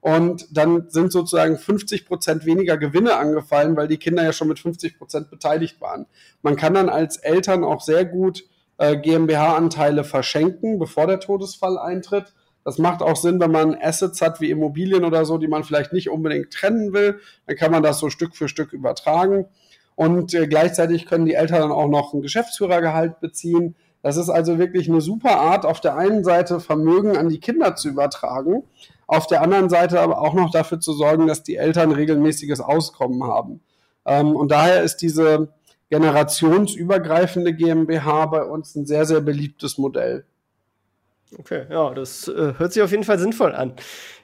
und 0.00 0.46
dann 0.56 0.88
sind 0.88 1.12
sozusagen 1.12 1.58
50 1.58 2.06
Prozent 2.06 2.46
weniger 2.46 2.78
Gewinne 2.78 3.16
angefallen, 3.16 3.76
weil 3.76 3.88
die 3.88 3.98
Kinder 3.98 4.22
ja 4.22 4.32
schon 4.32 4.48
mit 4.48 4.58
50 4.58 4.98
Prozent 4.98 5.30
beteiligt 5.30 5.80
waren. 5.80 6.06
Man 6.42 6.56
kann 6.56 6.74
dann 6.74 6.88
als 6.88 7.18
Eltern 7.18 7.64
auch 7.64 7.80
sehr 7.80 8.04
gut 8.04 8.44
äh, 8.78 8.96
GmbH-Anteile 8.96 10.04
verschenken, 10.04 10.78
bevor 10.78 11.06
der 11.06 11.20
Todesfall 11.20 11.78
eintritt. 11.78 12.32
Das 12.64 12.78
macht 12.78 13.02
auch 13.02 13.16
Sinn, 13.16 13.40
wenn 13.40 13.50
man 13.50 13.76
Assets 13.80 14.20
hat 14.20 14.40
wie 14.40 14.50
Immobilien 14.50 15.04
oder 15.04 15.24
so, 15.24 15.38
die 15.38 15.48
man 15.48 15.64
vielleicht 15.64 15.92
nicht 15.92 16.10
unbedingt 16.10 16.52
trennen 16.52 16.92
will. 16.92 17.20
Dann 17.46 17.56
kann 17.56 17.70
man 17.70 17.82
das 17.82 17.98
so 17.98 18.10
Stück 18.10 18.36
für 18.36 18.48
Stück 18.48 18.72
übertragen. 18.72 19.46
Und 19.96 20.34
äh, 20.34 20.46
gleichzeitig 20.46 21.06
können 21.06 21.26
die 21.26 21.34
Eltern 21.34 21.60
dann 21.60 21.72
auch 21.72 21.88
noch 21.88 22.14
ein 22.14 22.22
Geschäftsführergehalt 22.22 23.20
beziehen. 23.20 23.74
Das 24.02 24.16
ist 24.16 24.30
also 24.30 24.58
wirklich 24.58 24.88
eine 24.88 25.00
super 25.00 25.38
Art, 25.40 25.66
auf 25.66 25.80
der 25.80 25.96
einen 25.96 26.24
Seite 26.24 26.60
Vermögen 26.60 27.16
an 27.16 27.28
die 27.28 27.40
Kinder 27.40 27.76
zu 27.76 27.88
übertragen, 27.88 28.62
auf 29.06 29.26
der 29.26 29.42
anderen 29.42 29.68
Seite 29.68 30.00
aber 30.00 30.20
auch 30.20 30.32
noch 30.32 30.50
dafür 30.50 30.80
zu 30.80 30.92
sorgen, 30.94 31.26
dass 31.26 31.42
die 31.42 31.56
Eltern 31.56 31.92
regelmäßiges 31.92 32.60
Auskommen 32.60 33.24
haben. 33.24 33.60
Ähm, 34.06 34.34
und 34.34 34.50
daher 34.52 34.82
ist 34.82 34.98
diese 34.98 35.52
generationsübergreifende 35.90 37.52
GmbH 37.52 38.26
bei 38.26 38.44
uns 38.44 38.74
ein 38.76 38.86
sehr, 38.86 39.04
sehr 39.04 39.20
beliebtes 39.20 39.76
Modell. 39.76 40.24
Okay, 41.38 41.66
ja, 41.70 41.94
das 41.94 42.26
äh, 42.26 42.54
hört 42.58 42.72
sich 42.72 42.82
auf 42.82 42.90
jeden 42.90 43.04
Fall 43.04 43.18
sinnvoll 43.18 43.54
an. 43.54 43.74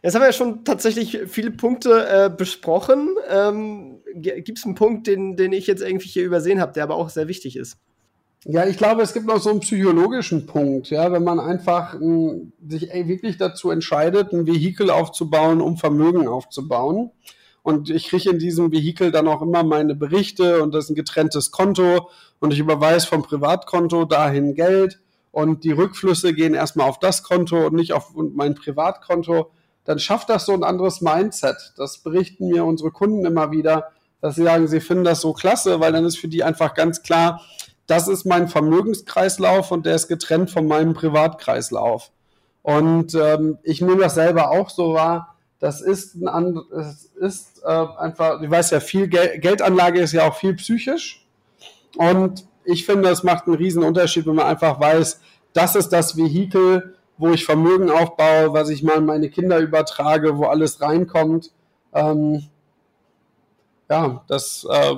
Jetzt 0.02 0.14
haben 0.14 0.22
wir 0.22 0.26
ja 0.26 0.32
schon 0.32 0.64
tatsächlich 0.64 1.18
viele 1.28 1.52
Punkte 1.52 2.06
äh, 2.08 2.30
besprochen. 2.30 3.16
Ähm, 3.28 4.00
Gibt 4.14 4.58
es 4.58 4.64
einen 4.64 4.74
Punkt, 4.74 5.06
den, 5.06 5.36
den 5.36 5.52
ich 5.52 5.66
jetzt 5.66 5.82
irgendwie 5.82 6.08
hier 6.08 6.24
übersehen 6.24 6.60
habe, 6.60 6.72
der 6.72 6.82
aber 6.82 6.96
auch 6.96 7.10
sehr 7.10 7.28
wichtig 7.28 7.56
ist? 7.56 7.78
Ja, 8.44 8.66
ich 8.66 8.76
glaube, 8.76 9.02
es 9.02 9.12
gibt 9.12 9.26
noch 9.26 9.40
so 9.40 9.50
einen 9.50 9.60
psychologischen 9.60 10.46
Punkt, 10.46 10.90
ja, 10.90 11.10
wenn 11.10 11.24
man 11.24 11.40
einfach 11.40 11.94
m, 11.94 12.00
hm, 12.00 12.52
sich 12.68 12.92
ey, 12.92 13.08
wirklich 13.08 13.38
dazu 13.38 13.70
entscheidet, 13.70 14.32
ein 14.32 14.46
Vehikel 14.46 14.90
aufzubauen, 14.90 15.60
um 15.60 15.76
Vermögen 15.76 16.28
aufzubauen. 16.28 17.10
Und 17.62 17.90
ich 17.90 18.08
kriege 18.08 18.30
in 18.30 18.38
diesem 18.38 18.70
Vehikel 18.70 19.10
dann 19.10 19.26
auch 19.26 19.42
immer 19.42 19.64
meine 19.64 19.96
Berichte 19.96 20.62
und 20.62 20.72
das 20.72 20.84
ist 20.84 20.90
ein 20.90 20.94
getrenntes 20.94 21.50
Konto 21.50 22.08
und 22.38 22.52
ich 22.52 22.60
überweise 22.60 23.08
vom 23.08 23.24
Privatkonto 23.24 24.04
dahin 24.04 24.54
Geld 24.54 25.00
und 25.36 25.64
die 25.64 25.72
Rückflüsse 25.72 26.32
gehen 26.32 26.54
erstmal 26.54 26.88
auf 26.88 26.98
das 26.98 27.22
Konto 27.22 27.66
und 27.66 27.74
nicht 27.74 27.92
auf 27.92 28.14
mein 28.14 28.54
Privatkonto, 28.54 29.50
dann 29.84 29.98
schafft 29.98 30.30
das 30.30 30.46
so 30.46 30.54
ein 30.54 30.64
anderes 30.64 31.02
Mindset. 31.02 31.74
Das 31.76 31.98
berichten 31.98 32.48
mir 32.48 32.64
unsere 32.64 32.90
Kunden 32.90 33.26
immer 33.26 33.50
wieder, 33.50 33.90
dass 34.22 34.36
sie 34.36 34.44
sagen, 34.44 34.66
sie 34.66 34.80
finden 34.80 35.04
das 35.04 35.20
so 35.20 35.34
klasse, 35.34 35.78
weil 35.78 35.92
dann 35.92 36.06
ist 36.06 36.16
für 36.16 36.28
die 36.28 36.42
einfach 36.42 36.72
ganz 36.72 37.02
klar, 37.02 37.42
das 37.86 38.08
ist 38.08 38.24
mein 38.24 38.48
Vermögenskreislauf 38.48 39.72
und 39.72 39.84
der 39.84 39.96
ist 39.96 40.08
getrennt 40.08 40.50
von 40.50 40.66
meinem 40.66 40.94
Privatkreislauf. 40.94 42.12
Und 42.62 43.14
ähm, 43.14 43.58
ich 43.62 43.82
nehme 43.82 44.00
das 44.00 44.14
selber 44.14 44.52
auch 44.52 44.70
so 44.70 44.94
wahr. 44.94 45.36
Das 45.58 45.82
ist 45.82 46.14
ein 46.14 46.28
anderes, 46.28 47.10
ist 47.20 47.62
äh, 47.62 47.86
einfach, 47.98 48.40
du 48.40 48.50
weißt 48.50 48.72
ja, 48.72 48.80
viel 48.80 49.08
Gel 49.08 49.38
Geldanlage 49.38 50.00
ist 50.00 50.12
ja 50.12 50.26
auch 50.26 50.36
viel 50.36 50.54
psychisch. 50.54 51.26
Und 51.98 52.46
ich 52.66 52.84
finde, 52.84 53.08
es 53.08 53.22
macht 53.22 53.46
einen 53.46 53.56
riesen 53.56 53.82
Unterschied, 53.82 54.26
wenn 54.26 54.34
man 54.34 54.46
einfach 54.46 54.78
weiß, 54.78 55.20
das 55.52 55.76
ist 55.76 55.90
das 55.90 56.16
Vehikel, 56.16 56.94
wo 57.16 57.30
ich 57.30 57.44
Vermögen 57.44 57.90
aufbaue, 57.90 58.52
was 58.52 58.68
ich 58.68 58.82
mal 58.82 59.00
meine 59.00 59.30
Kinder 59.30 59.58
übertrage, 59.58 60.36
wo 60.36 60.44
alles 60.44 60.80
reinkommt. 60.82 61.50
Ähm, 61.94 62.44
ja, 63.88 64.24
das 64.28 64.66
äh, 64.70 64.96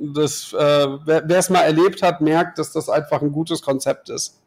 das, 0.00 0.52
äh, 0.52 0.86
wer 1.04 1.38
es 1.38 1.50
mal 1.50 1.62
erlebt 1.62 2.02
hat, 2.02 2.20
merkt, 2.20 2.58
dass 2.58 2.72
das 2.72 2.88
einfach 2.88 3.22
ein 3.22 3.32
gutes 3.32 3.62
Konzept 3.62 4.08
ist. 4.08 4.40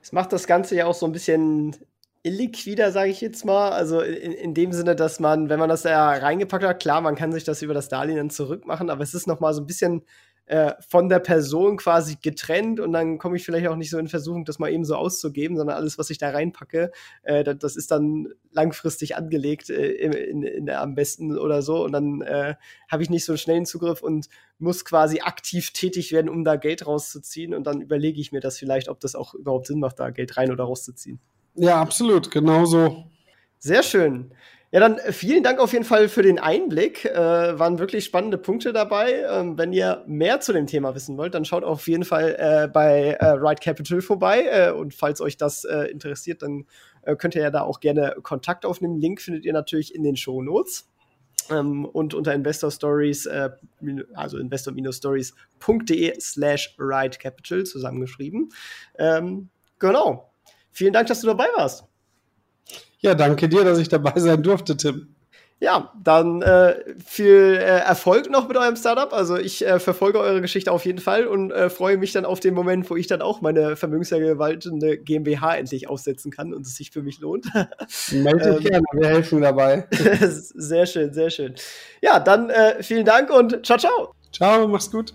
Es 0.00 0.12
macht 0.12 0.32
das 0.32 0.46
Ganze 0.46 0.76
ja 0.76 0.86
auch 0.86 0.94
so 0.94 1.06
ein 1.06 1.12
bisschen 1.12 1.76
illiquider, 2.22 2.92
sage 2.92 3.10
ich 3.10 3.20
jetzt 3.20 3.44
mal. 3.44 3.70
Also 3.70 4.00
in, 4.00 4.32
in 4.32 4.54
dem 4.54 4.72
Sinne, 4.72 4.94
dass 4.94 5.20
man, 5.20 5.48
wenn 5.48 5.58
man 5.58 5.68
das 5.68 5.82
da 5.82 6.10
reingepackt 6.10 6.64
hat, 6.64 6.80
klar, 6.80 7.00
man 7.00 7.16
kann 7.16 7.32
sich 7.32 7.44
das 7.44 7.62
über 7.62 7.74
das 7.74 7.88
Darlehen 7.88 8.16
dann 8.16 8.30
zurückmachen, 8.30 8.90
aber 8.90 9.02
es 9.02 9.14
ist 9.14 9.26
noch 9.26 9.40
mal 9.40 9.52
so 9.54 9.60
ein 9.60 9.66
bisschen 9.66 10.02
äh, 10.52 10.74
von 10.86 11.08
der 11.08 11.18
Person 11.18 11.78
quasi 11.78 12.18
getrennt 12.20 12.78
und 12.78 12.92
dann 12.92 13.16
komme 13.16 13.36
ich 13.36 13.44
vielleicht 13.44 13.68
auch 13.68 13.76
nicht 13.76 13.88
so 13.88 13.96
in 13.96 14.08
Versuchung, 14.08 14.44
das 14.44 14.58
mal 14.58 14.70
eben 14.70 14.84
so 14.84 14.96
auszugeben, 14.96 15.56
sondern 15.56 15.78
alles, 15.78 15.96
was 15.96 16.10
ich 16.10 16.18
da 16.18 16.28
reinpacke, 16.28 16.92
äh, 17.22 17.42
das, 17.42 17.56
das, 17.56 17.76
ist 17.76 17.90
dann 17.90 18.28
langfristig 18.50 19.16
angelegt 19.16 19.70
äh, 19.70 19.92
in, 19.92 20.42
in, 20.42 20.68
am 20.68 20.94
besten 20.94 21.38
oder 21.38 21.62
so 21.62 21.82
und 21.82 21.92
dann 21.92 22.20
äh, 22.20 22.56
habe 22.90 23.02
ich 23.02 23.08
nicht 23.08 23.24
so 23.24 23.32
einen 23.32 23.38
schnellen 23.38 23.64
Zugriff 23.64 24.02
und 24.02 24.28
muss 24.58 24.84
quasi 24.84 25.20
aktiv 25.20 25.70
tätig 25.70 26.12
werden, 26.12 26.28
um 26.28 26.44
da 26.44 26.56
Geld 26.56 26.86
rauszuziehen 26.86 27.54
und 27.54 27.66
dann 27.66 27.80
überlege 27.80 28.20
ich 28.20 28.30
mir 28.30 28.40
das 28.40 28.58
vielleicht, 28.58 28.90
ob 28.90 29.00
das 29.00 29.14
auch 29.14 29.32
überhaupt 29.32 29.68
Sinn 29.68 29.80
macht, 29.80 30.00
da 30.00 30.10
Geld 30.10 30.36
rein 30.36 30.52
oder 30.52 30.64
rauszuziehen. 30.64 31.18
Ja, 31.54 31.80
absolut, 31.80 32.30
genauso. 32.30 33.06
Sehr 33.58 33.82
schön. 33.82 34.34
Ja, 34.74 34.80
dann 34.80 34.96
äh, 34.96 35.12
vielen 35.12 35.42
Dank 35.42 35.60
auf 35.60 35.74
jeden 35.74 35.84
Fall 35.84 36.08
für 36.08 36.22
den 36.22 36.38
Einblick. 36.38 37.04
Äh, 37.04 37.58
waren 37.58 37.78
wirklich 37.78 38.06
spannende 38.06 38.38
Punkte 38.38 38.72
dabei. 38.72 39.22
Ähm, 39.30 39.58
wenn 39.58 39.74
ihr 39.74 40.02
mehr 40.06 40.40
zu 40.40 40.54
dem 40.54 40.66
Thema 40.66 40.94
wissen 40.94 41.18
wollt, 41.18 41.34
dann 41.34 41.44
schaut 41.44 41.62
auf 41.62 41.86
jeden 41.86 42.04
Fall 42.04 42.34
äh, 42.38 42.68
bei 42.68 43.18
äh, 43.20 43.26
Ride 43.32 43.60
Capital 43.62 44.00
vorbei. 44.00 44.46
Äh, 44.50 44.72
und 44.72 44.94
falls 44.94 45.20
euch 45.20 45.36
das 45.36 45.64
äh, 45.64 45.90
interessiert, 45.90 46.40
dann 46.40 46.64
äh, 47.02 47.14
könnt 47.16 47.34
ihr 47.34 47.42
ja 47.42 47.50
da 47.50 47.60
auch 47.60 47.80
gerne 47.80 48.16
Kontakt 48.22 48.64
aufnehmen. 48.64 48.98
Link 48.98 49.20
findet 49.20 49.44
ihr 49.44 49.52
natürlich 49.52 49.94
in 49.94 50.04
den 50.04 50.16
Show 50.16 50.40
Notes. 50.40 50.88
Ähm, 51.50 51.84
und 51.84 52.14
unter 52.14 52.32
Investor 52.32 52.70
Stories, 52.70 53.28
also 54.14 54.38
investor-stories.de 54.38 56.18
slash 56.18 56.74
Ride 56.78 57.18
Capital 57.18 57.64
zusammengeschrieben. 57.64 58.48
Ähm, 58.98 59.50
genau. 59.78 60.32
Vielen 60.70 60.94
Dank, 60.94 61.08
dass 61.08 61.20
du 61.20 61.26
dabei 61.26 61.48
warst. 61.56 61.91
Ja, 63.02 63.14
danke 63.14 63.48
dir, 63.48 63.64
dass 63.64 63.78
ich 63.78 63.88
dabei 63.88 64.18
sein 64.18 64.42
durfte, 64.42 64.76
Tim. 64.76 65.14
Ja, 65.62 65.92
dann 66.02 66.42
äh, 66.42 66.74
viel 67.04 67.56
äh, 67.56 67.78
Erfolg 67.84 68.28
noch 68.28 68.48
mit 68.48 68.56
eurem 68.56 68.74
Startup. 68.74 69.12
Also 69.12 69.36
ich 69.36 69.64
äh, 69.64 69.78
verfolge 69.78 70.18
eure 70.18 70.40
Geschichte 70.40 70.72
auf 70.72 70.84
jeden 70.84 70.98
Fall 70.98 71.28
und 71.28 71.52
äh, 71.52 71.70
freue 71.70 71.98
mich 71.98 72.10
dann 72.10 72.24
auf 72.24 72.40
den 72.40 72.52
Moment, 72.52 72.90
wo 72.90 72.96
ich 72.96 73.06
dann 73.06 73.22
auch 73.22 73.42
meine 73.42 73.76
vermögensverwaltende 73.76 74.98
GmbH 74.98 75.54
endlich 75.54 75.88
aufsetzen 75.88 76.32
kann 76.32 76.52
und 76.52 76.66
es 76.66 76.74
sich 76.74 76.90
für 76.90 77.02
mich 77.02 77.20
lohnt. 77.20 77.46
Melde 78.10 78.56
dich 78.56 78.66
ähm, 78.66 78.72
gerne, 78.72 78.84
wir 78.92 79.08
helfen 79.08 79.40
dabei. 79.40 79.86
sehr 79.92 80.86
schön, 80.86 81.12
sehr 81.12 81.30
schön. 81.30 81.54
Ja, 82.00 82.18
dann 82.18 82.50
äh, 82.50 82.82
vielen 82.82 83.04
Dank 83.04 83.30
und 83.30 83.64
ciao, 83.64 83.78
ciao. 83.78 84.14
Ciao, 84.32 84.66
mach's 84.66 84.90
gut 84.90 85.14